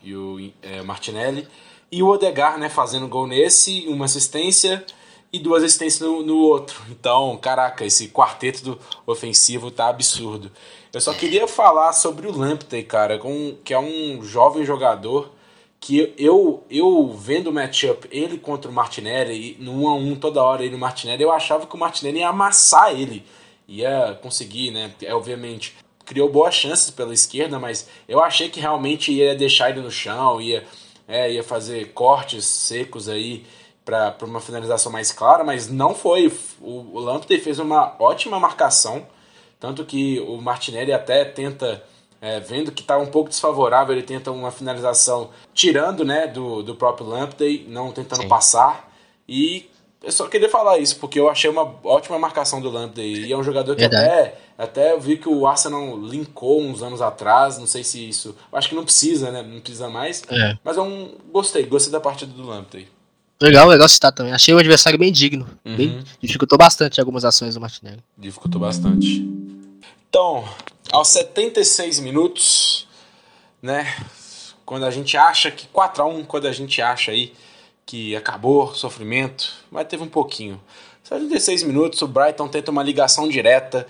e 0.03 0.15
o 0.15 0.51
é, 0.61 0.83
Martinelli. 0.83 1.47
E 1.91 2.03
o 2.03 2.07
Odegar, 2.07 2.59
né, 2.59 2.69
fazendo 2.69 3.07
gol 3.07 3.25
nesse, 3.25 3.87
uma 3.87 4.05
assistência 4.05 4.85
e 5.33 5.39
duas 5.39 5.63
assistências 5.63 6.07
no, 6.07 6.21
no 6.21 6.37
outro. 6.37 6.79
Então, 6.91 7.35
caraca, 7.37 7.83
esse 7.83 8.09
quarteto 8.09 8.63
do 8.63 8.79
ofensivo 9.07 9.71
tá 9.71 9.87
absurdo. 9.87 10.51
Eu 10.93 11.01
só 11.01 11.11
queria 11.11 11.47
falar 11.47 11.93
sobre 11.93 12.27
o 12.27 12.37
Lamptey, 12.37 12.83
cara, 12.83 13.17
com, 13.17 13.57
que 13.63 13.73
é 13.73 13.79
um 13.79 14.23
jovem 14.23 14.63
jogador 14.63 15.31
que 15.79 16.13
eu, 16.17 16.63
eu 16.69 17.13
vendo 17.13 17.49
o 17.49 17.53
matchup 17.53 18.07
ele 18.11 18.37
contra 18.37 18.69
o 18.69 18.73
Martinelli, 18.73 19.55
no 19.59 19.83
1 19.83 19.87
a 19.89 19.95
1 19.95 20.15
toda 20.15 20.43
hora 20.43 20.63
ele 20.63 20.73
e 20.73 20.77
o 20.77 20.79
Martinelli, 20.79 21.23
eu 21.23 21.31
achava 21.31 21.67
que 21.67 21.75
o 21.75 21.79
Martinelli 21.79 22.19
ia 22.19 22.29
amassar 22.29 22.91
ele, 22.91 23.23
ia 23.67 24.17
conseguir, 24.21 24.71
né? 24.71 24.93
É, 25.01 25.13
obviamente, 25.13 25.75
criou 26.05 26.29
boas 26.29 26.55
chances 26.55 26.89
pela 26.89 27.13
esquerda, 27.13 27.59
mas 27.59 27.89
eu 28.07 28.21
achei 28.21 28.49
que 28.49 28.59
realmente 28.59 29.11
ia 29.11 29.35
deixar 29.35 29.69
ele 29.69 29.81
no 29.81 29.91
chão, 29.91 30.39
ia, 30.39 30.65
é, 31.07 31.31
ia 31.31 31.43
fazer 31.43 31.93
cortes 31.93 32.45
secos 32.45 33.09
aí 33.09 33.45
para 33.83 34.15
uma 34.23 34.41
finalização 34.41 34.91
mais 34.91 35.11
clara, 35.11 35.43
mas 35.43 35.69
não 35.69 35.93
foi. 35.93 36.31
O, 36.59 36.97
o 36.97 36.99
Lamptey 36.99 37.39
fez 37.39 37.59
uma 37.59 37.95
ótima 37.99 38.39
marcação, 38.39 39.05
tanto 39.59 39.85
que 39.85 40.19
o 40.21 40.41
Martinelli 40.41 40.91
até 40.91 41.23
tenta 41.23 41.83
é, 42.21 42.39
vendo 42.39 42.71
que 42.71 42.81
está 42.81 42.97
um 42.97 43.05
pouco 43.05 43.29
desfavorável, 43.29 43.93
ele 43.93 44.03
tenta 44.03 44.31
uma 44.31 44.51
finalização 44.51 45.29
tirando 45.53 46.03
né, 46.03 46.27
do, 46.27 46.63
do 46.63 46.75
próprio 46.75 47.07
Lamptey, 47.07 47.65
não 47.67 47.91
tentando 47.91 48.23
Sim. 48.23 48.27
passar. 48.27 48.91
E 49.27 49.69
eu 50.03 50.11
só 50.11 50.27
queria 50.27 50.49
falar 50.49 50.77
isso, 50.77 50.97
porque 50.97 51.19
eu 51.19 51.29
achei 51.29 51.49
uma 51.49 51.73
ótima 51.83 52.19
marcação 52.19 52.61
do 52.61 52.69
Lamptey. 52.69 53.25
E 53.25 53.33
é 53.33 53.37
um 53.37 53.43
jogador 53.43 53.75
que 53.75 53.83
até, 53.83 54.37
até 54.57 54.97
vi 54.97 55.17
que 55.17 55.27
o 55.27 55.47
Arsenal 55.47 55.97
linkou 55.97 56.61
uns 56.61 56.83
anos 56.83 57.01
atrás. 57.01 57.57
Não 57.57 57.65
sei 57.65 57.83
se 57.83 58.07
isso. 58.07 58.35
Acho 58.53 58.69
que 58.69 58.75
não 58.75 58.83
precisa, 58.83 59.31
né? 59.31 59.41
Não 59.41 59.59
precisa 59.59 59.89
mais. 59.89 60.23
É. 60.29 60.57
Mas 60.63 60.77
é 60.77 60.81
um. 60.81 61.15
Gostei, 61.31 61.65
gostei 61.65 61.91
da 61.91 61.99
partida 61.99 62.31
do 62.31 62.45
Lamptey. 62.45 62.87
Legal, 63.41 63.67
legal 63.67 63.89
citar 63.89 64.11
também. 64.11 64.31
Achei 64.31 64.53
o 64.53 64.57
adversário 64.57 64.97
bem 64.97 65.11
digno. 65.11 65.47
Uhum. 65.65 65.75
Bem, 65.75 66.03
dificultou 66.21 66.57
bastante 66.57 66.99
algumas 66.99 67.25
ações 67.25 67.55
do 67.55 67.61
Martinelli. 67.61 68.01
Dificultou 68.17 68.61
bastante. 68.61 69.27
Então, 70.09 70.47
aos 70.91 71.09
76 71.09 71.99
minutos, 71.99 72.87
né? 73.61 73.95
Quando 74.65 74.85
a 74.85 74.91
gente 74.91 75.17
acha 75.17 75.51
que 75.51 75.67
4 75.67 76.03
a 76.03 76.05
1 76.05 76.23
quando 76.25 76.47
a 76.47 76.51
gente 76.51 76.81
acha 76.81 77.11
aí 77.11 77.33
que 77.85 78.15
acabou 78.15 78.63
o 78.63 78.75
sofrimento, 78.75 79.53
mas 79.69 79.87
teve 79.87 80.03
um 80.03 80.07
pouquinho. 80.07 80.59
76 81.03 81.63
minutos, 81.63 82.01
o 82.01 82.07
Brighton 82.07 82.47
tenta 82.47 82.71
uma 82.71 82.81
ligação 82.81 83.27
direta. 83.27 83.87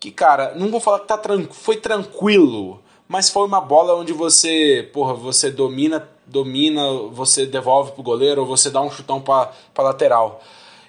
Que, 0.00 0.10
cara, 0.10 0.54
não 0.56 0.68
vou 0.68 0.80
falar 0.80 1.00
que 1.00 1.06
tá 1.06 1.16
tran 1.16 1.46
foi 1.50 1.76
tranquilo, 1.76 2.82
mas 3.08 3.30
foi 3.30 3.46
uma 3.46 3.60
bola 3.60 3.94
onde 3.94 4.12
você, 4.12 4.88
porra, 4.92 5.14
você 5.14 5.50
domina, 5.50 6.08
domina, 6.26 6.82
você 7.12 7.46
devolve 7.46 7.92
pro 7.92 8.02
goleiro 8.02 8.42
ou 8.42 8.46
você 8.46 8.68
dá 8.68 8.80
um 8.80 8.90
chutão 8.90 9.20
pra, 9.20 9.52
pra 9.72 9.84
lateral. 9.84 10.42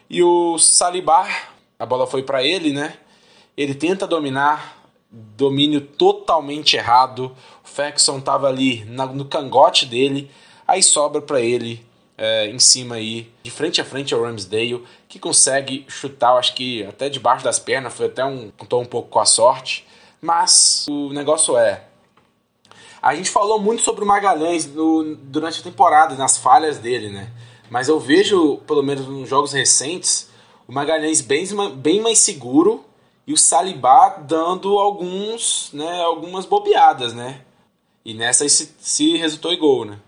E 0.09 0.23
o 0.23 0.57
Salibar, 0.57 1.53
a 1.77 1.85
bola 1.85 2.07
foi 2.07 2.23
para 2.23 2.43
ele, 2.43 2.73
né? 2.73 2.97
Ele 3.57 3.73
tenta 3.73 4.05
dominar, 4.05 4.77
domínio 5.11 5.81
totalmente 5.81 6.77
errado. 6.77 7.35
O 7.63 7.67
Ferguson 7.67 8.21
tava 8.21 8.47
ali 8.47 8.85
na, 8.85 9.07
no 9.07 9.25
cangote 9.25 9.85
dele, 9.85 10.29
aí 10.67 10.83
sobra 10.83 11.21
para 11.21 11.41
ele 11.41 11.85
é, 12.17 12.47
em 12.47 12.59
cima 12.59 12.95
aí, 12.95 13.31
de 13.43 13.51
frente 13.51 13.79
a 13.79 13.85
frente 13.85 14.13
ao 14.13 14.23
Ramsdale, 14.23 14.83
que 15.07 15.19
consegue 15.19 15.85
chutar, 15.87 16.35
acho 16.37 16.55
que 16.55 16.83
até 16.83 17.09
debaixo 17.09 17.43
das 17.43 17.59
pernas, 17.59 17.93
foi 17.93 18.07
até 18.07 18.25
um 18.25 18.51
contou 18.57 18.81
um 18.81 18.85
pouco 18.85 19.09
com 19.09 19.19
a 19.19 19.25
sorte, 19.25 19.85
mas 20.21 20.85
o 20.89 21.09
negócio 21.13 21.57
é 21.57 21.83
a 22.99 23.15
gente 23.15 23.29
falou 23.29 23.59
muito 23.61 23.83
sobre 23.83 24.03
o 24.03 24.07
Magalhães 24.07 24.65
no, 24.65 25.15
durante 25.15 25.59
a 25.61 25.63
temporada, 25.63 26.15
nas 26.15 26.37
falhas 26.37 26.79
dele, 26.79 27.09
né? 27.09 27.31
Mas 27.69 27.87
eu 27.87 27.99
vejo, 27.99 28.57
pelo 28.67 28.81
menos 28.81 29.07
nos 29.07 29.29
jogos 29.29 29.53
recentes, 29.53 30.29
o 30.67 30.73
Magalhães 30.73 31.21
bem, 31.21 31.45
bem 31.75 32.01
mais 32.01 32.19
seguro 32.19 32.83
e 33.27 33.33
o 33.33 33.37
Salibá 33.37 34.17
dando 34.25 34.79
alguns, 34.79 35.69
né, 35.73 36.01
algumas 36.01 36.45
bobeadas, 36.45 37.13
né? 37.13 37.41
E 38.05 38.13
nessa 38.13 38.47
se, 38.47 38.73
se 38.79 39.17
resultou 39.17 39.51
em 39.51 39.59
gol, 39.59 39.83
né? 39.83 39.99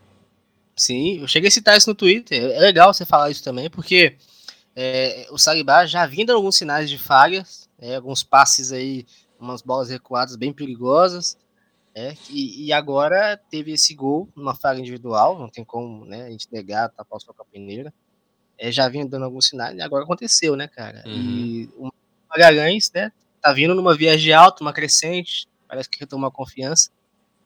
Sim, 0.74 1.20
eu 1.20 1.28
cheguei 1.28 1.50
a 1.50 1.52
citar 1.52 1.78
isso 1.78 1.90
no 1.90 1.96
Twitter. 1.96 2.42
É 2.42 2.60
legal 2.60 2.94
você 2.94 3.06
falar 3.06 3.30
isso 3.30 3.44
também, 3.44 3.70
porque 3.70 4.16
é, 4.74 5.28
o 5.32 5.38
Salibá 5.38 5.86
já 5.86 6.06
vindo 6.06 6.32
alguns 6.32 6.56
sinais 6.56 6.90
de 6.90 6.98
falhas, 6.98 7.70
é, 7.78 7.98
alguns 7.98 8.24
passes 8.24 8.72
aí, 8.72 9.06
umas 9.38 9.62
bolas 9.62 9.90
recuadas 9.90 10.38
bem 10.38 10.54
perigosas. 10.54 11.38
É, 11.94 12.16
e, 12.30 12.68
e, 12.68 12.72
agora 12.72 13.36
teve 13.50 13.74
esse 13.74 13.94
gol 13.94 14.30
numa 14.34 14.56
falha 14.56 14.80
individual, 14.80 15.38
não 15.38 15.50
tem 15.50 15.66
como 15.66 16.06
né, 16.06 16.28
a 16.28 16.30
gente 16.30 16.48
negar, 16.50 16.88
tapar 16.90 17.18
o 17.18 17.20
sol 17.20 17.34
com 17.34 17.42
a 17.42 17.46
peneira. 17.46 17.94
É, 18.58 18.72
já 18.72 18.88
vinha 18.88 19.06
dando 19.06 19.26
alguns 19.26 19.48
sinais 19.48 19.76
e 19.78 19.82
agora 19.82 20.06
aconteceu, 20.06 20.56
né, 20.56 20.70
cara? 20.70 21.04
Uhum. 21.06 21.14
E 21.14 21.70
o 21.76 21.92
Magalhães, 22.30 22.92
né, 22.94 23.12
tá 23.42 23.52
vindo 23.54 23.74
numa 23.74 23.96
viagem 23.96 24.34
alta, 24.34 24.64
uma 24.64 24.74
crescente, 24.74 25.48
parece 25.68 25.90
que 25.90 26.00
retomou 26.00 26.28
a 26.28 26.32
confiança, 26.32 26.90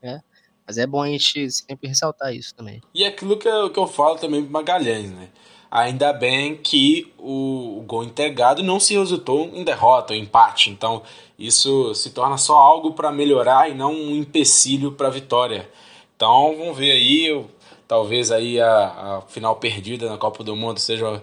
né? 0.02 0.22
Mas 0.66 0.78
é 0.78 0.88
bom 0.88 1.02
a 1.02 1.08
gente 1.08 1.52
sempre 1.52 1.90
ressaltar 1.90 2.34
isso 2.34 2.56
também. 2.56 2.82
E 2.94 3.04
aquilo 3.04 3.38
que 3.38 3.48
eu, 3.48 3.70
que 3.70 3.78
eu 3.78 3.88
falo 3.88 4.18
também 4.18 4.42
pro 4.42 4.52
Magalhães, 4.52 5.12
né? 5.12 5.30
Ainda 5.70 6.14
bem 6.14 6.56
que 6.56 7.12
o, 7.18 7.84
gol 7.88 8.04
entregado 8.04 8.62
não 8.62 8.80
se 8.80 8.96
resultou 8.96 9.50
em 9.56 9.64
derrota 9.64 10.14
ou 10.14 10.20
empate. 10.20 10.70
Então, 10.70 11.02
isso 11.38 11.96
se 11.96 12.12
torna 12.12 12.38
só 12.38 12.56
algo 12.58 12.94
para 12.94 13.12
melhorar 13.12 13.70
e 13.70 13.74
não 13.74 13.92
um 13.92 14.16
empecilho 14.16 14.92
para 14.92 15.08
a 15.08 15.12
vitória. 15.12 15.68
Então, 16.16 16.56
vamos 16.56 16.78
ver 16.78 16.92
aí, 16.92 17.46
talvez 17.88 18.32
aí 18.32 18.62
a, 18.62 18.86
a, 19.18 19.22
final 19.22 19.56
perdida 19.56 20.08
na 20.08 20.18
Copa 20.18 20.44
do 20.44 20.56
Mundo 20.56 20.80
seja 20.80 21.22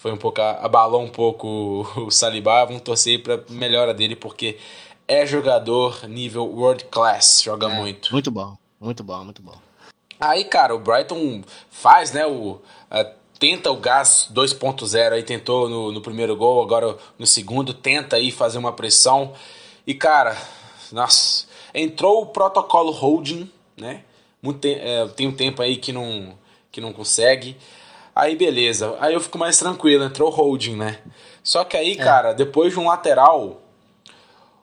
foi 0.00 0.10
um 0.12 0.16
pouco 0.16 0.40
abalou 0.40 1.02
um 1.02 1.10
pouco 1.10 1.86
o, 1.94 2.10
Saliba, 2.10 2.64
vamos 2.64 2.80
torcer 2.80 3.22
para 3.22 3.44
melhora 3.50 3.92
dele 3.92 4.16
porque 4.16 4.56
é 5.06 5.26
jogador 5.26 6.08
nível 6.08 6.46
world 6.46 6.84
class, 6.86 7.42
joga 7.42 7.66
é, 7.66 7.74
muito. 7.74 8.10
Muito 8.10 8.30
bom, 8.30 8.56
muito 8.80 9.04
bom, 9.04 9.22
muito 9.24 9.42
bom. 9.42 9.58
Aí, 10.18 10.44
cara, 10.44 10.74
o 10.74 10.78
Brighton 10.78 11.42
faz, 11.70 12.12
né, 12.12 12.26
o 12.26 12.60
tenta 13.38 13.70
o 13.70 13.76
gás 13.76 14.30
2.0 14.32 15.12
aí, 15.12 15.22
tentou 15.22 15.68
no, 15.68 15.92
no 15.92 16.00
primeiro 16.00 16.34
gol, 16.34 16.62
agora 16.62 16.96
no 17.18 17.26
segundo, 17.26 17.74
tenta 17.74 18.16
aí 18.16 18.30
fazer 18.30 18.56
uma 18.56 18.72
pressão. 18.72 19.34
E 19.86 19.92
cara, 19.92 20.34
nossa, 20.92 21.46
entrou 21.74 22.22
o 22.22 22.26
protocolo 22.26 22.90
holding, 22.90 23.50
né? 23.76 24.04
Muito 24.40 24.64
é, 24.64 25.06
tem 25.08 25.26
um 25.26 25.36
tempo 25.36 25.60
aí 25.60 25.76
que 25.76 25.92
não, 25.92 26.38
que 26.72 26.80
não 26.80 26.92
consegue. 26.92 27.54
Aí 28.14 28.36
beleza, 28.36 28.96
aí 29.00 29.14
eu 29.14 29.20
fico 29.20 29.38
mais 29.38 29.58
tranquilo, 29.58 30.04
entrou 30.04 30.28
o 30.28 30.32
holding, 30.32 30.76
né? 30.76 30.98
Só 31.42 31.64
que 31.64 31.76
aí, 31.76 31.92
é. 31.92 31.96
cara, 31.96 32.32
depois 32.32 32.72
de 32.72 32.78
um 32.78 32.86
lateral, 32.86 33.60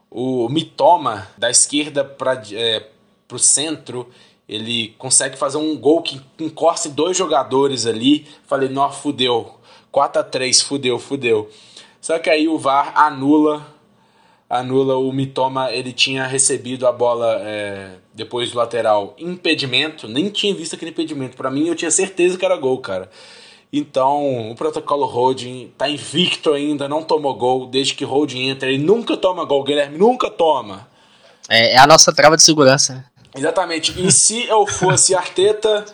o 0.09 0.47
Mitoma 0.49 1.27
da 1.37 1.49
esquerda 1.49 2.03
para 2.03 2.41
é, 2.51 2.87
pro 3.27 3.39
centro, 3.39 4.09
ele 4.47 4.95
consegue 4.97 5.37
fazer 5.37 5.57
um 5.57 5.77
gol 5.77 6.01
que 6.01 6.21
encosta 6.39 6.87
dois 6.89 7.17
jogadores 7.17 7.85
ali. 7.85 8.25
Falei, 8.45 8.69
nó, 8.69 8.89
fudeu. 8.89 9.55
4 9.91 10.21
a 10.21 10.23
3 10.23 10.61
fudeu, 10.61 10.99
fudeu. 10.99 11.49
Só 11.99 12.19
que 12.19 12.29
aí 12.29 12.47
o 12.47 12.57
VAR 12.57 12.93
anula 12.95 13.65
anula 14.49 14.97
o 14.97 15.11
Mitoma, 15.11 15.71
ele 15.71 15.91
tinha 15.91 16.25
recebido 16.25 16.87
a 16.87 16.91
bola 16.91 17.37
é, 17.41 17.91
depois 18.13 18.51
do 18.51 18.57
lateral 18.57 19.13
impedimento, 19.17 20.07
nem 20.07 20.29
tinha 20.29 20.53
visto 20.55 20.75
aquele 20.75 20.91
impedimento. 20.91 21.35
Para 21.35 21.51
mim 21.51 21.67
eu 21.67 21.75
tinha 21.75 21.91
certeza 21.91 22.37
que 22.37 22.45
era 22.45 22.55
gol, 22.55 22.77
cara. 22.79 23.09
Então, 23.71 24.49
o 24.49 24.55
protocolo 24.55 25.05
Holding 25.05 25.73
tá 25.77 25.89
invicto 25.89 26.53
ainda, 26.53 26.87
não 26.87 27.03
tomou 27.03 27.35
gol 27.35 27.67
desde 27.67 27.93
que 27.93 28.05
Holding 28.05 28.47
entra, 28.47 28.69
ele 28.69 28.81
nunca 28.81 29.17
toma 29.17 29.43
gol, 29.43 29.63
Guilherme, 29.63 29.97
nunca 29.97 30.29
toma. 30.29 30.87
É, 31.49 31.73
é 31.73 31.77
a 31.77 31.85
nossa 31.85 32.13
trava 32.13 32.37
de 32.37 32.43
segurança. 32.43 32.95
Né? 32.95 33.05
Exatamente. 33.35 33.93
E 34.01 34.09
se 34.11 34.47
eu 34.47 34.65
fosse 34.65 35.13
Arteta, 35.13 35.85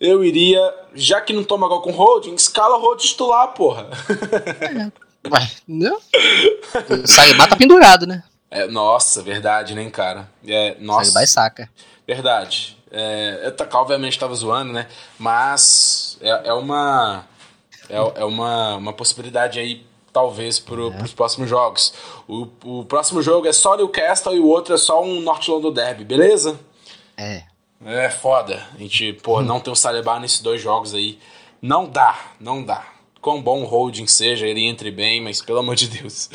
eu 0.00 0.24
iria, 0.24 0.60
já 0.92 1.20
que 1.20 1.32
não 1.32 1.44
toma 1.44 1.68
gol 1.68 1.80
com 1.80 1.92
holding, 1.92 2.34
escala 2.34 2.78
holding 2.78 3.06
titular, 3.06 3.48
porra. 3.54 3.88
O 7.02 7.06
Saibá 7.06 7.46
tá 7.46 7.56
pendurado, 7.56 8.06
né? 8.06 8.22
É, 8.50 8.66
nossa, 8.66 9.22
verdade, 9.22 9.74
né, 9.74 9.88
cara? 9.90 10.28
É, 10.46 10.76
nossa. 10.80 11.06
Saibá 11.06 11.22
e 11.22 11.26
saca. 11.26 11.70
Verdade. 12.06 12.76
É, 12.90 13.52
eu, 13.58 13.78
obviamente 13.78 14.18
tava 14.18 14.34
zoando, 14.34 14.72
né? 14.72 14.86
Mas 15.18 16.18
é, 16.20 16.48
é 16.48 16.52
uma. 16.52 17.24
É, 17.88 17.96
é 17.96 18.24
uma, 18.24 18.76
uma 18.76 18.92
possibilidade 18.92 19.58
aí 19.58 19.86
talvez 20.12 20.58
para 20.58 20.80
é. 20.80 21.02
os 21.02 21.12
próximos 21.12 21.48
jogos. 21.48 21.92
O, 22.26 22.48
o 22.64 22.84
próximo 22.84 23.22
jogo 23.22 23.46
é 23.46 23.52
só 23.52 23.76
Newcastle 23.76 24.34
e 24.34 24.40
o 24.40 24.46
outro 24.46 24.74
é 24.74 24.78
só 24.78 25.02
um 25.02 25.20
North 25.20 25.46
London 25.48 25.72
Derby, 25.72 26.04
beleza? 26.04 26.58
É. 27.16 27.44
É 27.84 28.10
foda. 28.10 28.66
A 28.74 28.78
gente, 28.78 29.12
pô, 29.14 29.38
hum. 29.40 29.42
não 29.46 29.60
tem 29.60 29.72
o 29.72 29.76
Saliba 29.76 30.18
nesses 30.18 30.40
dois 30.40 30.60
jogos 30.60 30.94
aí. 30.94 31.18
Não 31.62 31.86
dá, 31.86 32.18
não 32.40 32.62
dá. 32.62 32.84
Quão 33.20 33.42
bom 33.42 33.62
o 33.62 33.66
holding 33.66 34.06
seja, 34.06 34.46
ele 34.46 34.64
entre 34.64 34.90
bem, 34.90 35.20
mas 35.20 35.42
pelo 35.42 35.58
amor 35.58 35.76
de 35.76 35.88
Deus. 35.88 36.30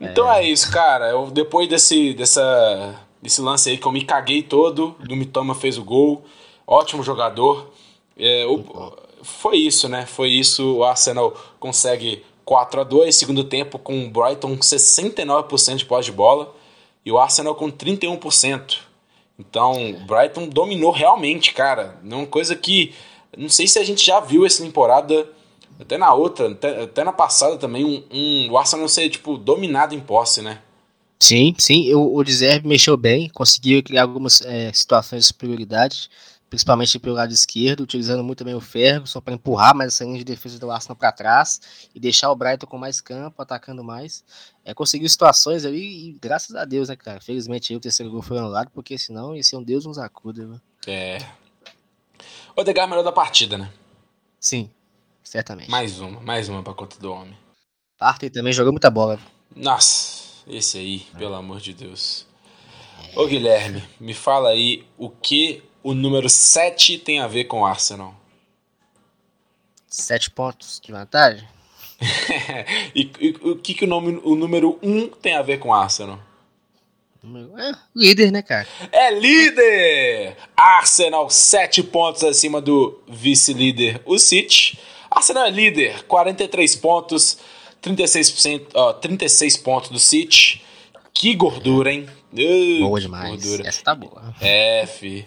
Então 0.00 0.30
é, 0.32 0.44
é 0.44 0.50
isso, 0.50 0.70
cara. 0.70 1.10
Eu, 1.10 1.30
depois 1.30 1.68
desse, 1.68 2.14
dessa, 2.14 3.00
desse 3.20 3.40
lance 3.40 3.70
aí 3.70 3.78
que 3.78 3.86
eu 3.86 3.92
me 3.92 4.04
caguei 4.04 4.42
todo, 4.42 4.96
do 5.00 5.16
Mitoma 5.16 5.54
fez 5.54 5.76
o 5.78 5.84
gol. 5.84 6.24
Ótimo 6.66 7.02
jogador. 7.02 7.70
É, 8.18 8.46
o, 8.46 8.92
foi 9.22 9.58
isso, 9.58 9.88
né? 9.88 10.06
Foi 10.06 10.30
isso. 10.30 10.76
O 10.76 10.84
Arsenal 10.84 11.34
consegue 11.58 12.24
4 12.44 12.80
a 12.80 12.84
2 12.84 13.14
segundo 13.14 13.44
tempo 13.44 13.78
com 13.78 14.04
o 14.04 14.10
Brighton 14.10 14.56
com 14.56 14.62
69% 14.62 15.76
de 15.76 15.84
pós 15.84 16.04
de 16.04 16.12
bola 16.12 16.54
e 17.04 17.12
o 17.12 17.18
Arsenal 17.18 17.54
com 17.54 17.70
31%. 17.70 18.78
Então, 19.38 19.90
o 19.90 20.00
Brighton 20.00 20.46
dominou 20.48 20.90
realmente, 20.90 21.54
cara. 21.54 21.98
Uma 22.04 22.26
coisa 22.26 22.54
que. 22.54 22.94
Não 23.36 23.48
sei 23.48 23.66
se 23.66 23.78
a 23.78 23.84
gente 23.84 24.04
já 24.04 24.20
viu 24.20 24.44
essa 24.44 24.62
temporada, 24.62 25.26
até 25.80 25.96
na 25.96 26.12
outra, 26.12 26.50
até, 26.50 26.82
até 26.82 27.04
na 27.04 27.12
passada 27.12 27.56
também, 27.56 27.84
um, 27.84 28.04
um, 28.10 28.50
o 28.50 28.58
Arsenal 28.58 28.88
ser, 28.88 29.08
tipo, 29.08 29.36
dominado 29.36 29.94
em 29.94 30.00
posse, 30.00 30.42
né? 30.42 30.60
Sim, 31.18 31.54
sim. 31.58 31.92
O, 31.94 32.16
o 32.16 32.24
Deserve 32.24 32.66
mexeu 32.66 32.96
bem, 32.96 33.28
conseguiu 33.28 33.82
criar 33.82 34.02
algumas 34.02 34.40
é, 34.42 34.72
situações 34.72 35.22
de 35.22 35.26
superioridade 35.26 36.10
principalmente 36.50 36.98
pelo 36.98 37.14
lado 37.14 37.32
esquerdo, 37.32 37.82
utilizando 37.82 38.24
muito 38.24 38.44
bem 38.44 38.56
o 38.56 38.60
Ferguson 38.60 39.20
para 39.20 39.32
empurrar 39.32 39.74
mais 39.74 39.94
essa 39.94 40.04
linha 40.04 40.18
de 40.18 40.24
defesa 40.24 40.58
do 40.58 40.68
Arsenal 40.68 40.96
para 40.96 41.12
trás 41.12 41.60
e 41.94 42.00
deixar 42.00 42.30
o 42.30 42.34
Brighton 42.34 42.66
com 42.66 42.76
mais 42.76 43.00
campo, 43.00 43.40
atacando 43.40 43.84
mais. 43.84 44.24
É, 44.64 44.74
conseguiu 44.74 45.08
situações 45.08 45.64
ali 45.64 46.08
e 46.08 46.18
graças 46.20 46.56
a 46.56 46.64
Deus, 46.64 46.88
né, 46.88 46.96
cara? 46.96 47.20
Felizmente 47.20 47.72
aí, 47.72 47.76
o 47.76 47.80
terceiro 47.80 48.10
gol 48.10 48.20
foi 48.20 48.36
anulado, 48.36 48.68
porque 48.74 48.98
senão 48.98 49.36
ia 49.36 49.44
ser 49.44 49.56
um 49.56 49.62
Deus 49.62 49.86
nos 49.86 49.96
acuda, 49.96 50.44
né? 50.44 50.60
É. 50.88 51.18
O 52.56 52.60
Odegaard 52.60 52.88
é 52.88 52.90
melhor 52.90 53.04
da 53.04 53.12
partida, 53.12 53.56
né? 53.56 53.72
Sim, 54.40 54.68
certamente. 55.30 55.70
Mais 55.70 56.00
uma, 56.00 56.20
mais 56.20 56.48
uma 56.48 56.62
pra 56.62 56.74
conta 56.74 56.98
do 56.98 57.12
homem. 57.12 57.36
Partey 57.96 58.30
também 58.30 58.52
jogou 58.52 58.72
muita 58.72 58.90
bola. 58.90 59.20
Nossa, 59.54 60.42
esse 60.48 60.78
aí, 60.78 61.06
é. 61.14 61.18
pelo 61.18 61.34
amor 61.34 61.60
de 61.60 61.72
Deus. 61.72 62.26
Ô 63.14 63.26
Guilherme, 63.26 63.82
me 64.00 64.12
fala 64.12 64.50
aí 64.50 64.84
o 64.98 65.08
que 65.08 65.62
o 65.82 65.94
número 65.94 66.28
7 66.28 66.98
tem 66.98 67.20
a 67.20 67.28
ver 67.28 67.44
com 67.44 67.60
o 67.60 67.66
Arsenal? 67.66 68.14
7 69.86 70.30
pontos 70.32 70.80
de 70.84 70.90
vantagem? 70.90 71.48
e, 72.94 73.10
e, 73.20 73.30
o 73.42 73.56
que, 73.56 73.74
que 73.74 73.84
o, 73.84 73.88
nome, 73.88 74.20
o 74.24 74.34
número 74.34 74.78
1 74.82 75.08
tem 75.10 75.36
a 75.36 75.42
ver 75.42 75.58
com 75.58 75.68
o 75.68 75.74
Arsenal? 75.74 76.18
É, 77.58 77.72
líder, 77.94 78.32
né, 78.32 78.42
cara? 78.42 78.66
É 78.90 79.10
líder! 79.12 80.36
Arsenal, 80.56 81.28
7 81.30 81.82
pontos 81.84 82.24
acima 82.24 82.60
do 82.60 83.00
vice-líder, 83.06 84.00
o 84.04 84.18
City. 84.18 84.78
Arsenal 85.10 85.46
é 85.46 85.50
líder, 85.50 86.04
43 86.04 86.76
pontos, 86.76 87.38
36%, 87.82 88.68
ó, 88.74 88.92
36 88.92 89.56
pontos 89.56 89.90
do 89.90 89.98
City. 89.98 90.62
Que 91.12 91.34
gordura, 91.34 91.92
hein? 91.92 92.08
Boa 92.80 93.00
demais. 93.00 93.30
Gordura. 93.30 93.68
Essa 93.68 93.82
tá 93.82 93.94
boa. 93.94 94.34
É, 94.40 94.86
fi 94.86 95.26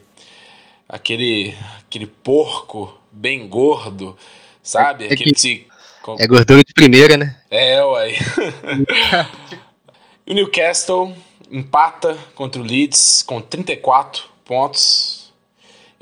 aquele, 0.87 1.55
aquele 1.79 2.07
porco 2.07 2.97
bem 3.11 3.47
gordo, 3.47 4.15
sabe? 4.61 5.07
É, 5.07 5.13
aquele 5.13 5.33
se... 5.35 5.67
é 6.19 6.27
gordura 6.27 6.63
de 6.63 6.73
primeira, 6.73 7.17
né? 7.17 7.35
É, 7.49 7.83
uai. 7.83 8.15
o 10.27 10.33
Newcastle, 10.33 11.15
empata 11.51 12.17
contra 12.35 12.61
o 12.61 12.65
Leeds 12.65 13.23
com 13.23 13.41
34 13.41 14.23
pontos. 14.45 15.22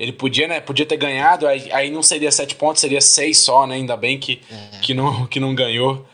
Ele 0.02 0.12
podia, 0.12 0.48
né? 0.48 0.60
Podia 0.60 0.84
ter 0.84 0.96
ganhado, 0.96 1.46
aí, 1.46 1.70
aí 1.70 1.88
não 1.88 2.02
seria 2.02 2.32
7 2.32 2.56
pontos, 2.56 2.80
seria 2.80 3.00
6 3.00 3.38
só, 3.38 3.68
né? 3.68 3.76
Ainda 3.76 3.96
bem 3.96 4.18
que, 4.18 4.42
é. 4.50 4.78
que, 4.80 4.94
não, 4.94 5.26
que 5.26 5.38
não 5.38 5.54
ganhou. 5.54 6.04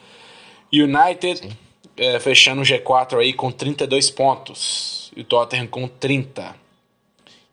United 0.70 1.56
é, 1.96 2.20
fechando 2.20 2.60
o 2.60 2.64
G4 2.64 3.18
aí 3.18 3.32
com 3.32 3.50
32 3.50 4.10
pontos. 4.10 5.10
E 5.16 5.22
o 5.22 5.24
Tottenham 5.24 5.66
com 5.66 5.88
30. 5.88 6.54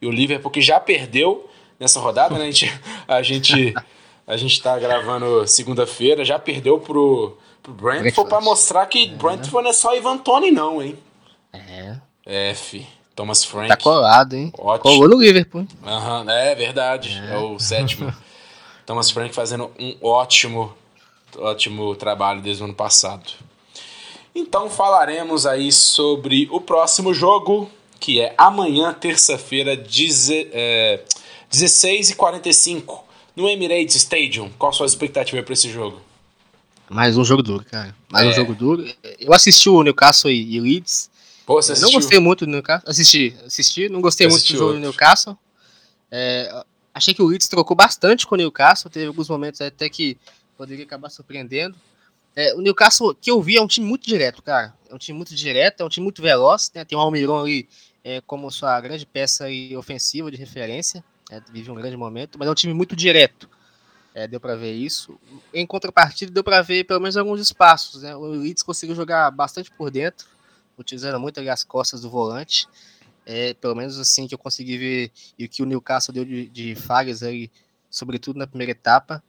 E 0.01 0.05
o 0.05 0.11
Liverpool 0.11 0.51
que 0.51 0.61
já 0.61 0.77
perdeu 0.77 1.49
nessa 1.79 2.01
rodada, 2.01 2.37
né? 2.37 2.47
A 2.47 2.51
gente, 2.51 2.81
a 3.07 3.21
gente, 3.21 3.73
a 4.27 4.35
gente 4.35 4.61
tá 4.61 4.77
gravando 4.77 5.47
segunda-feira, 5.47 6.25
já 6.25 6.37
perdeu 6.37 6.81
pro, 6.81 7.37
pro 7.63 7.71
Brentford 7.71 8.29
para 8.29 8.41
mostrar 8.41 8.85
que 8.87 9.05
é. 9.05 9.07
Brentford 9.07 9.63
não 9.63 9.69
é 9.69 9.73
só 9.73 9.95
Ivan 9.95 10.17
Tony, 10.17 10.51
não, 10.51 10.83
hein? 10.83 10.97
É. 11.53 11.95
F. 12.51 12.85
Thomas 13.15 13.45
Frank. 13.45 13.69
Tá 13.69 13.77
colado, 13.77 14.33
hein? 14.33 14.51
Ótimo. 14.57 14.83
Colou 14.83 15.07
no 15.07 15.21
Liverpool. 15.21 15.65
Uhum, 15.83 16.29
é 16.29 16.53
verdade. 16.53 17.09
É, 17.09 17.35
é 17.35 17.37
o 17.37 17.57
sétimo. 17.57 18.13
Thomas 18.85 19.09
Frank 19.09 19.33
fazendo 19.33 19.71
um 19.79 19.95
ótimo, 20.01 20.75
ótimo 21.37 21.95
trabalho 21.95 22.41
desde 22.41 22.61
o 22.61 22.65
ano 22.65 22.75
passado. 22.75 23.31
Então 24.35 24.69
falaremos 24.69 25.45
aí 25.45 25.71
sobre 25.71 26.47
o 26.51 26.59
próximo 26.59 27.13
jogo, 27.13 27.71
que 27.99 28.19
é 28.19 28.35
amanhã, 28.37 28.93
terça-feira, 28.93 29.73
é, 29.73 30.99
16h45, 31.51 32.99
no 33.33 33.47
Emirates 33.49 33.95
Stadium. 33.95 34.51
Qual 34.59 34.69
a 34.69 34.73
sua 34.73 34.85
expectativa 34.85 35.41
para 35.41 35.53
esse 35.53 35.71
jogo? 35.71 36.01
Mais 36.89 37.17
um 37.17 37.23
jogo 37.23 37.41
duro, 37.41 37.65
cara. 37.65 37.95
Mais 38.11 38.27
é. 38.27 38.29
um 38.29 38.33
jogo 38.33 38.53
duro. 38.53 38.85
Eu 39.19 39.33
assisti 39.33 39.69
o 39.69 39.81
Newcastle 39.81 40.29
e 40.29 40.59
Leeds. 40.59 41.09
Pô, 41.45 41.61
você 41.61 41.79
não 41.79 41.91
gostei 41.91 42.19
muito 42.19 42.45
do 42.45 42.51
Newcastle. 42.51 42.89
Assisti, 42.89 43.37
assisti. 43.45 43.87
Não 43.87 44.01
gostei 44.01 44.27
muito 44.27 44.45
do 44.51 44.57
jogo 44.57 44.73
do 44.73 44.79
Newcastle. 44.79 45.37
É, 46.09 46.65
achei 46.93 47.13
que 47.13 47.21
o 47.21 47.27
Leeds 47.27 47.47
trocou 47.47 47.77
bastante 47.77 48.25
com 48.25 48.33
o 48.33 48.37
Newcastle. 48.37 48.89
Teve 48.89 49.05
alguns 49.05 49.29
momentos 49.29 49.61
até 49.61 49.87
que 49.87 50.17
poderia 50.57 50.83
acabar 50.83 51.09
surpreendendo. 51.09 51.75
É, 52.35 52.53
o 52.55 52.61
Newcastle, 52.61 53.13
que 53.13 53.29
eu 53.29 53.41
vi, 53.41 53.57
é 53.57 53.61
um 53.61 53.67
time 53.67 53.85
muito 53.85 54.07
direto, 54.07 54.41
cara. 54.41 54.73
É 54.89 54.95
um 54.95 54.97
time 54.97 55.15
muito 55.15 55.35
direto, 55.35 55.81
é 55.81 55.85
um 55.85 55.89
time 55.89 56.03
muito 56.03 56.21
veloz. 56.21 56.71
Né? 56.73 56.83
Tem 56.83 56.97
o 56.97 57.01
Almiron 57.01 57.41
ali 57.41 57.69
é, 58.03 58.21
como 58.21 58.49
sua 58.49 58.81
grande 58.81 59.05
peça 59.05 59.45
ofensiva 59.77 60.31
de 60.31 60.37
referência. 60.37 61.03
É, 61.29 61.39
vive 61.51 61.69
um 61.69 61.75
grande 61.75 61.95
momento, 61.95 62.39
mas 62.39 62.47
é 62.47 62.51
um 62.51 62.55
time 62.55 62.73
muito 62.73 62.95
direto. 62.95 63.47
É, 64.15 64.27
deu 64.27 64.39
para 64.39 64.55
ver 64.55 64.73
isso. 64.73 65.19
Em 65.53 65.65
contrapartida, 65.65 66.31
deu 66.31 66.43
para 66.43 66.61
ver 66.61 66.85
pelo 66.85 67.01
menos 67.01 67.17
alguns 67.17 67.39
espaços. 67.39 68.01
Né? 68.01 68.15
O 68.15 68.25
Leeds 68.25 68.63
conseguiu 68.63 68.95
jogar 68.95 69.29
bastante 69.29 69.69
por 69.69 69.91
dentro 69.91 70.34
utilizando 70.77 71.19
muito 71.19 71.39
ali 71.39 71.49
as 71.49 71.63
costas 71.63 72.01
do 72.01 72.09
volante. 72.09 72.67
É, 73.25 73.55
pelo 73.55 73.75
menos 73.75 73.99
assim 73.99 74.27
que 74.27 74.35
eu 74.35 74.39
consegui 74.39 74.77
ver 74.77 75.11
e 75.37 75.45
o 75.45 75.49
que 75.49 75.63
o 75.63 75.65
Newcastle 75.65 76.13
deu 76.13 76.23
de, 76.23 76.47
de 76.47 76.75
falhas 76.75 77.23
aí, 77.23 77.49
sobretudo 77.89 78.37
na 78.37 78.45
primeira 78.45 78.71
etapa. 78.71 79.23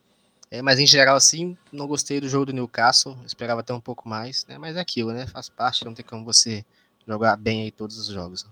É, 0.50 0.62
mas 0.62 0.78
em 0.78 0.86
geral, 0.86 1.16
assim, 1.16 1.56
não 1.72 1.86
gostei 1.86 2.20
do 2.20 2.28
jogo 2.28 2.46
do 2.46 2.52
Newcastle, 2.52 3.16
esperava 3.26 3.60
até 3.60 3.72
um 3.72 3.80
pouco 3.80 4.08
mais, 4.08 4.46
né? 4.46 4.58
Mas 4.58 4.76
é 4.76 4.80
aquilo, 4.80 5.12
né? 5.12 5.26
Faz 5.26 5.48
parte, 5.48 5.84
não 5.84 5.94
tem 5.94 6.04
como 6.04 6.24
você 6.24 6.64
jogar 7.06 7.36
bem 7.36 7.62
aí 7.62 7.70
todos 7.70 7.98
os 7.98 8.06
jogos. 8.06 8.46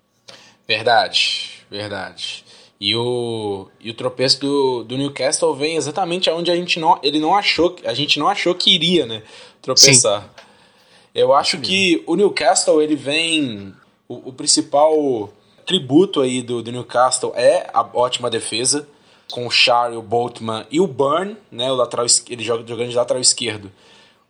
Verdade, 0.67 1.65
verdade. 1.71 2.45
E 2.81 2.95
o, 2.97 3.69
e 3.81 3.91
o 3.91 3.95
tropeço 3.95 4.41
do, 4.41 4.85
do 4.85 4.97
Newcastle 4.97 5.55
vem 5.55 5.77
exatamente 5.77 6.29
aonde 6.29 6.51
a 6.51 6.57
gente 6.57 6.81
não, 6.81 6.99
ele 7.03 7.21
não 7.21 7.35
achou, 7.35 7.77
a 7.85 7.95
gente 7.95 8.19
não 8.19 8.29
achou 8.29 8.55
que 8.55 8.75
iria, 8.75 9.07
né? 9.07 9.23
Tropeçar. 9.63 10.23
Sim. 10.23 10.44
Eu 11.15 11.33
acho 11.33 11.59
que 11.61 12.03
o 12.07 12.17
Newcastle 12.17 12.83
ele 12.83 12.97
vem 12.97 13.73
o, 14.09 14.31
o 14.31 14.33
principal 14.33 15.33
tributo 15.65 16.21
aí 16.21 16.43
do, 16.43 16.63
do, 16.63 16.73
Newcastle 16.73 17.33
é 17.37 17.71
a 17.73 17.83
ótima 17.95 18.29
defesa 18.29 18.87
com 19.31 19.47
o 19.47 19.51
Char, 19.51 19.93
o 19.93 20.03
Boltman 20.03 20.67
e 20.71 20.81
o 20.81 20.87
Burn, 20.87 21.37
né, 21.51 21.71
o 21.71 21.75
lateral 21.75 22.05
ele 22.29 22.43
joga 22.43 22.67
jogando 22.67 22.91
de 22.91 22.97
lateral 22.97 23.21
esquerdo. 23.21 23.71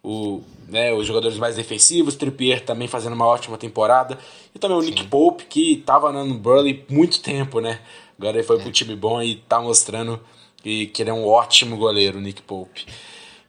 O, 0.03 0.43
né, 0.69 0.93
os 0.93 1.07
jogadores 1.07 1.39
mais 1.39 1.57
defensivos, 1.57 2.15
Trippier 2.15 2.63
também 2.63 2.87
fazendo 2.87 3.15
uma 3.15 3.27
ótima 3.27 3.57
temporada 3.57 4.19
e 4.55 4.59
também 4.59 4.77
o 4.77 4.83
Sim. 4.83 4.91
Nick 4.91 5.05
Pope 5.05 5.47
que 5.47 5.73
estava 5.73 6.13
no 6.13 6.35
Burley 6.35 6.85
muito 6.91 7.21
tempo, 7.23 7.61
né? 7.61 7.81
Agora 8.19 8.37
ele 8.37 8.47
foi 8.47 8.59
é. 8.59 8.61
pro 8.61 8.71
time 8.71 8.95
bom 8.95 9.23
e 9.23 9.37
tá 9.37 9.61
mostrando 9.61 10.21
que, 10.63 10.87
que 10.89 11.03
ele 11.03 11.11
é 11.11 11.15
um 11.15 11.27
ótimo 11.27 11.77
goleiro, 11.79 12.19
o 12.19 12.21
Nick 12.21 12.43
Pope. 12.43 12.87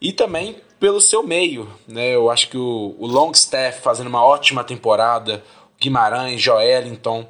E 0.02 0.13
também 0.13 0.56
pelo 0.80 1.02
seu 1.02 1.24
meio. 1.24 1.68
Né? 1.88 2.16
Eu 2.16 2.30
acho 2.30 2.50
que 2.50 2.58
o, 2.58 2.96
o 2.98 3.08
Longstaff 3.08 3.82
fazendo 3.82 4.08
uma 4.08 4.24
ótima 4.24 4.64
temporada, 4.64 5.44
o 5.78 5.82
Guimarães, 5.82 6.42
Joelinton. 6.42 7.28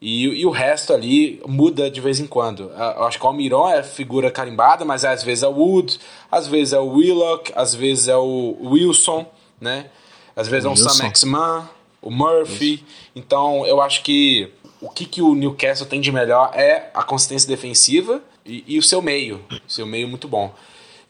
E, 0.00 0.24
e 0.24 0.44
o 0.44 0.50
resto 0.50 0.92
ali 0.92 1.40
muda 1.46 1.90
de 1.90 2.00
vez 2.00 2.20
em 2.20 2.26
quando. 2.26 2.70
Eu 2.76 3.04
acho 3.04 3.18
que 3.18 3.24
o 3.24 3.28
Almiron 3.28 3.68
é 3.68 3.82
figura 3.82 4.30
carimbada, 4.30 4.84
mas 4.84 5.04
às 5.04 5.22
vezes 5.22 5.42
é 5.42 5.48
o 5.48 5.52
Wood, 5.52 5.98
às 6.30 6.46
vezes 6.46 6.74
é 6.74 6.78
o 6.78 6.88
Willock, 6.88 7.52
às 7.56 7.74
vezes 7.74 8.08
é 8.08 8.16
o 8.16 8.56
Wilson, 8.62 9.24
né? 9.58 9.86
Às 10.36 10.46
vezes 10.46 10.66
é 10.66 10.68
um 10.68 10.76
Sam 10.76 11.04
Maximan, 11.04 11.70
o 12.02 12.10
Murphy. 12.10 12.74
Isso. 12.74 12.84
Então 13.16 13.64
eu 13.66 13.80
acho 13.80 14.02
que 14.02 14.52
o 14.78 14.90
que, 14.90 15.06
que 15.06 15.22
o 15.22 15.34
Newcastle 15.34 15.86
tem 15.86 16.02
de 16.02 16.12
melhor 16.12 16.50
é 16.54 16.90
a 16.92 17.02
consistência 17.02 17.48
defensiva 17.48 18.20
e, 18.44 18.62
e 18.66 18.78
o 18.78 18.82
seu 18.82 19.00
meio. 19.00 19.42
Seu 19.66 19.86
meio 19.86 20.06
muito 20.06 20.28
bom. 20.28 20.52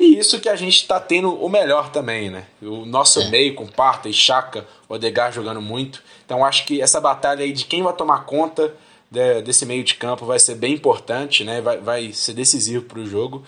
E 0.04 0.18
isso 0.18 0.38
que 0.38 0.50
a 0.50 0.56
gente 0.56 0.76
está 0.76 1.00
tendo 1.00 1.34
o 1.34 1.48
melhor 1.48 1.88
também, 1.88 2.28
né? 2.28 2.44
O 2.60 2.84
nosso 2.84 3.22
é. 3.22 3.30
meio 3.30 3.54
com 3.54 3.66
Parta 3.66 4.06
e 4.06 4.12
Chaka, 4.12 4.66
o 4.86 4.92
Odegar 4.92 5.32
jogando 5.32 5.62
muito. 5.62 6.02
Então 6.26 6.44
acho 6.44 6.66
que 6.66 6.82
essa 6.82 7.00
batalha 7.00 7.42
aí 7.42 7.52
de 7.52 7.64
quem 7.64 7.82
vai 7.82 7.94
tomar 7.94 8.26
conta 8.26 8.74
de, 9.10 9.40
desse 9.40 9.64
meio 9.64 9.82
de 9.82 9.94
campo 9.94 10.26
vai 10.26 10.38
ser 10.38 10.56
bem 10.56 10.74
importante, 10.74 11.42
né? 11.42 11.62
Vai, 11.62 11.78
vai 11.78 12.12
ser 12.12 12.34
decisivo 12.34 12.84
para 12.84 12.98
o 12.98 13.06
jogo. 13.06 13.44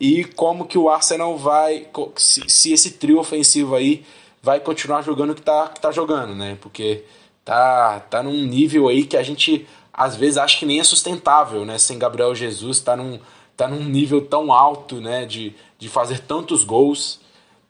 E 0.00 0.24
como 0.24 0.66
que 0.66 0.76
o 0.76 0.90
Arsenal 0.90 1.38
vai. 1.38 1.86
Se, 2.16 2.42
se, 2.48 2.72
esse 2.72 2.92
trio 2.92 3.20
ofensivo 3.20 3.76
aí 3.76 4.04
vai 4.42 4.58
continuar 4.58 5.02
jogando 5.02 5.30
o 5.30 5.34
que 5.36 5.42
tá, 5.42 5.68
que 5.68 5.80
tá 5.80 5.92
jogando, 5.92 6.34
né? 6.34 6.58
Porque 6.60 7.04
tá, 7.44 8.00
tá 8.10 8.24
num 8.24 8.44
nível 8.44 8.88
aí 8.88 9.04
que 9.04 9.16
a 9.16 9.22
gente 9.22 9.68
às 9.92 10.16
vezes 10.16 10.36
acha 10.36 10.58
que 10.58 10.66
nem 10.66 10.80
é 10.80 10.84
sustentável, 10.84 11.64
né? 11.64 11.78
Sem 11.78 11.96
Gabriel 11.96 12.34
Jesus, 12.34 12.80
tá 12.80 12.96
num, 12.96 13.20
tá 13.56 13.68
num 13.68 13.84
nível 13.84 14.20
tão 14.20 14.52
alto, 14.52 15.00
né? 15.00 15.24
De, 15.24 15.54
de 15.82 15.88
fazer 15.88 16.20
tantos 16.20 16.62
gols. 16.62 17.18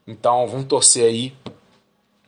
Então 0.07 0.47
vamos 0.47 0.67
torcer 0.67 1.07
aí. 1.07 1.35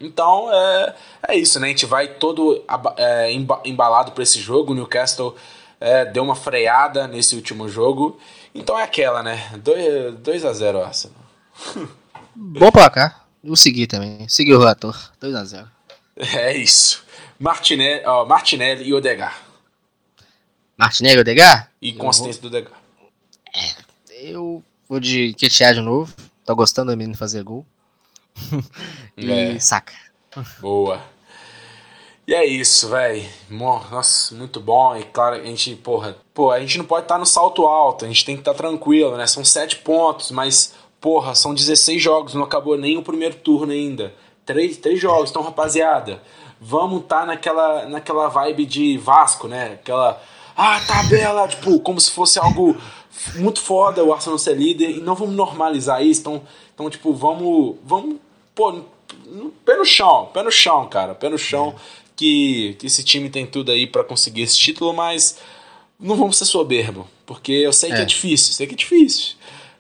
Então 0.01 0.51
é, 0.51 0.94
é 1.29 1.37
isso, 1.37 1.61
né? 1.61 1.66
A 1.66 1.70
gente 1.70 1.85
vai 1.85 2.09
todo 2.09 2.64
é, 2.97 3.31
embalado 3.31 4.12
para 4.12 4.23
esse 4.23 4.40
jogo. 4.40 4.73
O 4.73 4.75
Newcastle 4.75 5.37
é, 5.79 6.07
deu 6.07 6.25
uma 6.25 6.35
freada 6.35 7.07
nesse 7.07 7.37
último 7.37 7.68
jogo. 7.68 8.18
Então 8.55 8.79
é 8.79 8.83
aquela, 8.83 9.23
né? 9.23 9.51
2 10.23 10.44
a 10.47 10.53
0 10.55 10.83
Arsenal. 10.83 11.18
Bom 12.35 12.70
placar. 12.73 13.27
Vou 13.42 13.55
seguir 13.55 13.87
também. 13.87 14.27
Seguir 14.27 14.55
o 14.55 14.59
relator. 14.59 14.97
2 15.20 15.35
a 15.35 15.44
0 15.44 15.70
É 16.35 16.57
isso. 16.57 17.05
Martinelli, 17.38 18.07
ó, 18.07 18.25
Martinelli 18.25 18.85
e 18.85 18.94
Odegar. 18.94 19.42
Martinelli 20.79 21.18
e 21.18 21.20
Odegar? 21.20 21.70
E 21.83 21.92
consistência 21.92 22.40
do 22.40 22.49
Odegar. 22.49 22.81
É, 23.55 23.75
eu 24.31 24.64
Vou 24.88 25.01
de 25.01 25.33
Quetear 25.35 25.75
de 25.75 25.81
novo. 25.81 26.12
Tô 26.44 26.55
gostando 26.55 26.90
da 26.90 26.97
menina 26.97 27.16
fazer 27.16 27.42
gol. 27.42 27.64
e 29.16 29.31
é. 29.31 29.59
saca. 29.59 29.94
Boa. 30.61 31.01
E 32.27 32.35
é 32.35 32.44
isso, 32.44 32.88
velho. 32.88 33.25
Nossa, 33.51 34.35
muito 34.35 34.61
bom. 34.61 34.97
E 34.97 35.05
claro, 35.05 35.37
a 35.37 35.44
gente, 35.44 35.75
porra, 35.77 36.16
pô, 36.33 36.51
a 36.51 36.61
gente 36.61 36.79
não 36.79 36.85
pode 36.85 37.05
estar 37.05 37.14
tá 37.14 37.18
no 37.18 37.27
salto 37.27 37.66
alto, 37.66 38.05
a 38.05 38.09
gente 38.09 38.25
tem 38.25 38.35
que 38.35 38.40
estar 38.40 38.53
tá 38.53 38.59
tranquilo, 38.59 39.16
né? 39.16 39.27
São 39.27 39.44
sete 39.44 39.77
pontos, 39.77 40.31
mas, 40.31 40.75
porra, 41.01 41.35
são 41.35 41.55
16 41.55 42.03
jogos, 42.03 42.35
não 42.35 42.44
acabou 42.44 42.77
nem 42.77 42.97
o 42.97 43.03
primeiro 43.03 43.37
turno 43.37 43.73
ainda. 43.73 44.14
Três, 44.44 44.77
três 44.77 45.01
jogos, 45.01 45.31
então, 45.31 45.42
rapaziada, 45.42 46.23
vamos 46.61 47.03
estar 47.03 47.20
tá 47.20 47.27
naquela, 47.27 47.88
naquela 47.88 48.29
vibe 48.29 48.66
de 48.66 48.99
Vasco, 48.99 49.49
né? 49.49 49.75
Aquela. 49.75 50.23
Ah, 50.57 50.81
tabela, 50.87 51.49
tipo, 51.49 51.81
como 51.81 52.01
se 52.01 52.11
fosse 52.11 52.38
algo 52.38 52.77
muito 53.37 53.61
foda 53.61 54.05
o 54.05 54.12
Arsenal 54.12 54.38
ser 54.38 54.57
líder 54.57 54.90
e 54.90 55.00
não 55.00 55.14
vamos 55.14 55.35
normalizar 55.35 56.05
isso. 56.05 56.20
Então, 56.20 56.42
então 56.74 56.90
tipo, 56.90 57.12
vamos. 57.12 57.77
Vamos. 57.85 58.16
Pô, 58.55 58.81
pé 59.64 59.77
no 59.77 59.85
chão, 59.85 60.31
pé 60.33 60.42
no 60.42 60.50
chão, 60.50 60.88
cara. 60.88 61.14
Pé 61.14 61.29
no 61.29 61.38
chão. 61.38 61.74
É. 61.77 62.05
Que, 62.16 62.77
que 62.79 62.87
esse 62.87 63.03
time 63.03 63.29
tem 63.29 63.44
tudo 63.44 63.72
aí 63.72 63.88
para 63.88 64.05
conseguir 64.05 64.42
esse 64.42 64.57
título, 64.57 64.92
mas 64.92 65.38
não 65.98 66.14
vamos 66.16 66.38
ser 66.38 66.44
soberbo. 66.44 67.09
Porque 67.27 67.50
eu 67.50 67.72
sei 67.72 67.90
é. 67.90 67.96
que 67.96 68.03
é 68.03 68.05
difícil, 68.05 68.53
sei 68.53 68.66
que 68.68 68.74
é 68.74 68.77
difícil. 68.77 69.35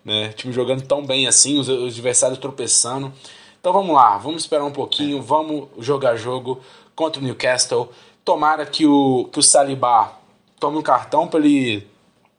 Né? 0.04 0.30
O 0.30 0.32
time 0.32 0.52
jogando 0.52 0.82
tão 0.82 1.06
bem 1.06 1.28
assim, 1.28 1.58
os, 1.58 1.68
os 1.68 1.92
adversários 1.92 2.38
tropeçando. 2.38 3.12
Então 3.60 3.72
vamos 3.72 3.94
lá, 3.94 4.18
vamos 4.18 4.42
esperar 4.42 4.64
um 4.64 4.72
pouquinho, 4.72 5.22
vamos 5.22 5.68
jogar 5.78 6.16
jogo 6.16 6.60
contra 6.94 7.20
o 7.20 7.24
Newcastle. 7.24 7.90
Tomara 8.24 8.66
que 8.66 8.84
o, 8.84 9.28
que 9.32 9.38
o 9.38 9.42
Saliba 9.42 10.12
tome 10.58 10.76
um 10.76 10.82
cartão 10.82 11.28
para 11.28 11.40
ele 11.40 11.86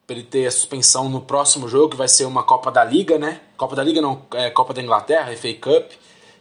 para 0.05 0.15
ele 0.15 0.23
ter 0.23 0.45
a 0.45 0.51
suspensão 0.51 1.09
no 1.09 1.21
próximo 1.21 1.67
jogo, 1.67 1.89
que 1.89 1.95
vai 1.95 2.07
ser 2.07 2.25
uma 2.25 2.43
Copa 2.43 2.71
da 2.71 2.83
Liga, 2.83 3.17
né? 3.17 3.41
Copa 3.57 3.75
da 3.75 3.83
Liga 3.83 4.01
não, 4.01 4.21
é 4.33 4.49
Copa 4.49 4.73
da 4.73 4.81
Inglaterra, 4.81 5.35
FA 5.35 5.53
Cup, 5.53 5.91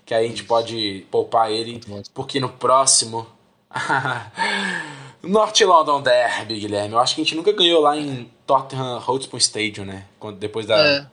que 0.04 0.14
aí 0.14 0.26
a 0.26 0.28
gente 0.28 0.44
pode 0.44 1.06
poupar 1.10 1.50
ele, 1.50 1.80
porque 2.12 2.38
no 2.38 2.48
próximo 2.48 3.26
North 5.22 5.60
London 5.60 6.02
Derby, 6.02 6.60
Guilherme. 6.60 6.94
Eu 6.94 7.00
acho 7.00 7.14
que 7.14 7.20
a 7.20 7.24
gente 7.24 7.34
nunca 7.34 7.52
ganhou 7.52 7.80
lá 7.80 7.96
em 7.96 8.30
Tottenham 8.46 9.02
Hotspur 9.06 9.38
Stadium, 9.38 9.84
né? 9.84 10.04
Depois 10.38 10.66
da. 10.66 10.76
É. 10.78 11.06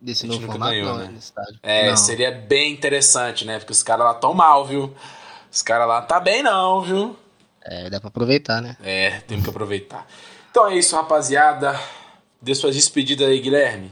Desse 0.00 0.26
novo 0.26 0.44
formato, 0.44 0.72
ganhou, 0.72 0.88
não, 0.88 0.98
né? 0.98 1.14
É, 1.62 1.90
não. 1.90 1.96
seria 1.96 2.32
bem 2.32 2.72
interessante, 2.72 3.44
né? 3.44 3.60
Porque 3.60 3.70
os 3.70 3.84
caras 3.84 4.04
lá 4.04 4.14
tão 4.14 4.34
mal, 4.34 4.64
viu? 4.64 4.92
Os 5.50 5.62
caras 5.62 5.86
lá 5.86 6.02
tá 6.02 6.18
bem 6.18 6.42
não, 6.42 6.80
viu? 6.80 7.16
É, 7.64 7.88
dá 7.88 8.00
pra 8.00 8.08
aproveitar, 8.08 8.60
né? 8.60 8.76
É, 8.82 9.20
temos 9.28 9.44
que 9.44 9.50
aproveitar. 9.50 10.04
Então 10.52 10.68
é 10.68 10.76
isso, 10.76 10.94
rapaziada. 10.94 11.80
Dê 12.38 12.54
suas 12.54 12.74
despedidas 12.74 13.26
aí, 13.26 13.40
Guilherme. 13.40 13.90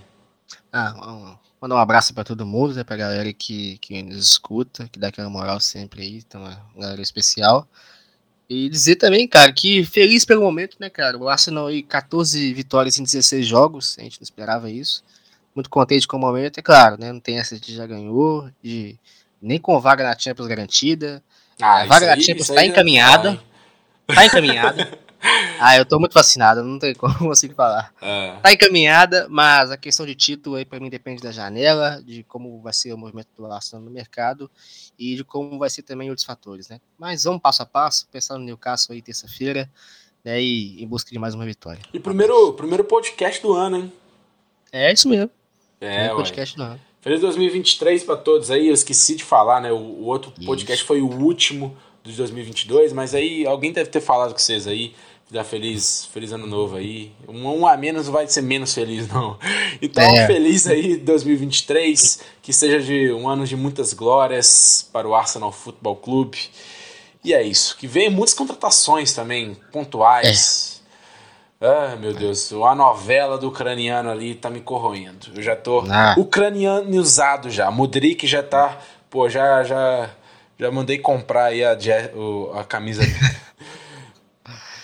Ah, 0.71 0.93
um, 1.09 1.35
mandar 1.59 1.77
um 1.77 1.79
abraço 1.79 2.13
para 2.13 2.23
todo 2.23 2.45
mundo, 2.45 2.75
né? 2.75 2.85
Pra 2.85 2.99
galera 2.99 3.33
que, 3.33 3.79
que 3.79 4.03
nos 4.03 4.23
escuta, 4.23 4.87
que 4.93 4.99
dá 4.99 5.09
aquela 5.09 5.31
moral 5.31 5.59
sempre 5.59 6.03
aí, 6.03 6.17
então 6.19 6.47
é 6.47 6.59
uma 6.75 6.83
galera 6.83 7.01
especial. 7.01 7.67
E 8.47 8.69
dizer 8.69 8.97
também, 8.97 9.27
cara, 9.27 9.51
que 9.55 9.83
feliz 9.87 10.27
pelo 10.27 10.43
momento, 10.43 10.77
né, 10.79 10.91
cara? 10.91 11.17
O 11.17 11.31
Arsenal 11.31 11.69
aí, 11.69 11.83
14 11.83 12.53
vitórias 12.53 12.99
em 12.99 13.05
16 13.05 13.47
jogos, 13.47 13.97
a 13.99 14.03
gente 14.03 14.21
não 14.21 14.25
esperava 14.25 14.71
isso. 14.71 15.03
Muito 15.55 15.71
contente 15.71 16.07
com 16.07 16.19
o 16.19 16.21
momento, 16.21 16.59
é 16.59 16.63
claro, 16.63 17.01
né? 17.01 17.11
Não 17.11 17.21
tem 17.21 17.39
essa 17.39 17.59
de 17.59 17.75
já 17.75 17.87
ganhou, 17.87 18.51
de 18.63 18.99
nem 19.41 19.59
com 19.59 19.81
vaga 19.81 20.05
na 20.05 20.19
Champions 20.19 20.47
garantida. 20.47 21.25
Ah, 21.59 21.81
a 21.81 21.87
vaga 21.87 22.15
na 22.15 22.21
Champions 22.21 22.49
tá 22.49 22.67
encaminhada. 22.67 23.43
Tá 24.07 24.27
encaminhada. 24.29 25.10
Ah, 25.63 25.77
eu 25.77 25.85
tô 25.85 25.99
muito 25.99 26.15
fascinado, 26.15 26.63
não 26.65 26.79
tem 26.79 26.95
como 26.95 27.15
consigo 27.19 27.55
falar. 27.55 27.93
É. 28.01 28.37
Tá 28.43 28.51
encaminhada, 28.51 29.27
mas 29.29 29.71
a 29.71 29.77
questão 29.77 30.07
de 30.07 30.15
título 30.15 30.57
aí 30.57 30.65
para 30.65 30.81
mim 30.81 30.89
depende 30.89 31.23
da 31.23 31.31
janela, 31.31 32.03
de 32.03 32.23
como 32.25 32.63
vai 32.63 32.73
ser 32.73 32.95
o 32.95 32.99
movimento 32.99 33.29
do 33.37 33.45
Arsenal 33.45 33.85
no 33.85 33.91
mercado 33.91 34.51
e 34.99 35.17
de 35.17 35.23
como 35.23 35.59
vai 35.59 35.69
ser 35.69 35.83
também 35.83 36.09
outros 36.09 36.25
fatores, 36.25 36.71
né? 36.71 36.81
Mas 36.99 37.25
vamos 37.25 37.43
passo 37.43 37.63
a 37.63 37.67
passo, 37.67 38.09
pensando 38.11 38.39
no 38.39 38.47
Newcastle 38.47 38.95
aí 38.95 39.03
terça-feira, 39.03 39.71
né, 40.25 40.41
e 40.41 40.83
em 40.83 40.87
busca 40.87 41.11
de 41.11 41.19
mais 41.19 41.35
uma 41.35 41.45
vitória. 41.45 41.81
E 41.93 42.01
primeiro, 42.01 42.55
primeiro 42.55 42.85
podcast 42.85 43.43
do 43.43 43.53
ano, 43.53 43.77
hein? 43.77 43.93
É 44.73 44.91
isso 44.93 45.09
mesmo. 45.09 45.31
É, 45.81 45.89
primeiro 45.89 46.17
podcast 46.17 46.57
do 46.57 46.63
ano. 46.63 46.81
Feliz 47.01 47.21
2023 47.21 48.05
para 48.05 48.17
todos 48.17 48.51
aí. 48.51 48.69
Eu 48.69 48.75
esqueci 48.75 49.17
de 49.17 49.25
falar, 49.25 49.61
né? 49.61 49.73
O, 49.73 49.77
o 49.77 50.05
outro 50.05 50.33
podcast 50.45 50.85
foi 50.85 51.01
o 51.01 51.09
último 51.09 51.77
de 52.03 52.13
2022, 52.13 52.93
mas 52.93 53.15
aí 53.15 53.47
alguém 53.47 53.73
deve 53.73 53.91
ter 53.91 54.01
falado 54.01 54.33
com 54.33 54.39
vocês 54.39 54.67
aí. 54.67 54.95
Já 55.33 55.45
feliz, 55.45 56.09
feliz 56.13 56.33
ano 56.33 56.47
novo 56.47 56.77
aí. 56.77 57.13
Um, 57.29 57.61
um 57.61 57.67
a 57.67 57.77
menos 57.77 58.07
não 58.07 58.13
vai 58.13 58.27
ser 58.27 58.43
menos 58.43 58.75
feliz, 58.75 59.07
não. 59.09 59.39
Então, 59.81 60.03
é. 60.03 60.27
feliz 60.27 60.67
aí 60.67 60.97
2023. 60.97 62.21
Que 62.43 62.53
seja 62.53 62.81
de 62.81 63.13
um 63.13 63.29
ano 63.29 63.47
de 63.47 63.57
muitas 63.57 63.93
glórias 63.93 64.89
para 64.93 65.07
o 65.07 65.15
Arsenal 65.15 65.53
Futebol 65.53 65.95
Clube. 65.95 66.39
E 67.23 67.33
é 67.33 67.43
isso. 67.43 67.77
Que 67.77 67.87
venham 67.87 68.11
muitas 68.11 68.35
contratações 68.35 69.13
também, 69.15 69.57
pontuais. 69.71 70.83
É. 71.61 71.67
Ah, 71.67 71.97
meu 71.97 72.13
Deus. 72.13 72.53
A 72.53 72.75
novela 72.75 73.39
do 73.39 73.49
ucraniano 73.49 74.11
ali 74.11 74.35
tá 74.35 74.51
me 74.51 74.61
corroendo. 74.61 75.29
Eu 75.37 75.43
já 75.43 75.55
tô 75.55 75.85
ah. 75.89 76.17
ucranianizado 76.19 77.51
já. 77.51 77.71
Modric 77.71 78.27
já 78.27 78.43
tá. 78.43 78.79
Pô, 79.09 79.29
já, 79.29 79.63
já, 79.63 80.11
já 80.59 80.71
mandei 80.73 80.99
comprar 80.99 81.47
aí 81.47 81.63
a, 81.65 81.77
a 82.55 82.65
camisa. 82.65 83.03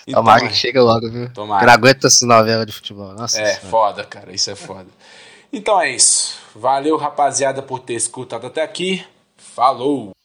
Então, 0.07 0.23
Tomara 0.23 0.47
que 0.47 0.55
chega 0.55 0.83
logo, 0.83 1.11
viu? 1.11 1.33
Tomara. 1.33 1.63
Eu 1.63 1.67
não 1.67 1.75
aguento 1.75 2.07
essa 2.07 2.25
novela 2.25 2.65
de 2.65 2.73
futebol. 2.73 3.13
Nossa 3.13 3.41
é, 3.41 3.47
senhora. 3.47 3.67
foda, 3.69 4.05
cara. 4.05 4.33
Isso 4.33 4.51
é 4.51 4.55
foda. 4.55 4.87
Então 5.53 5.81
é 5.81 5.91
isso. 5.91 6.37
Valeu, 6.55 6.97
rapaziada, 6.97 7.61
por 7.63 7.81
ter 7.81 7.95
escutado 7.95 8.47
até 8.47 8.63
aqui. 8.63 9.05
Falou! 9.37 10.11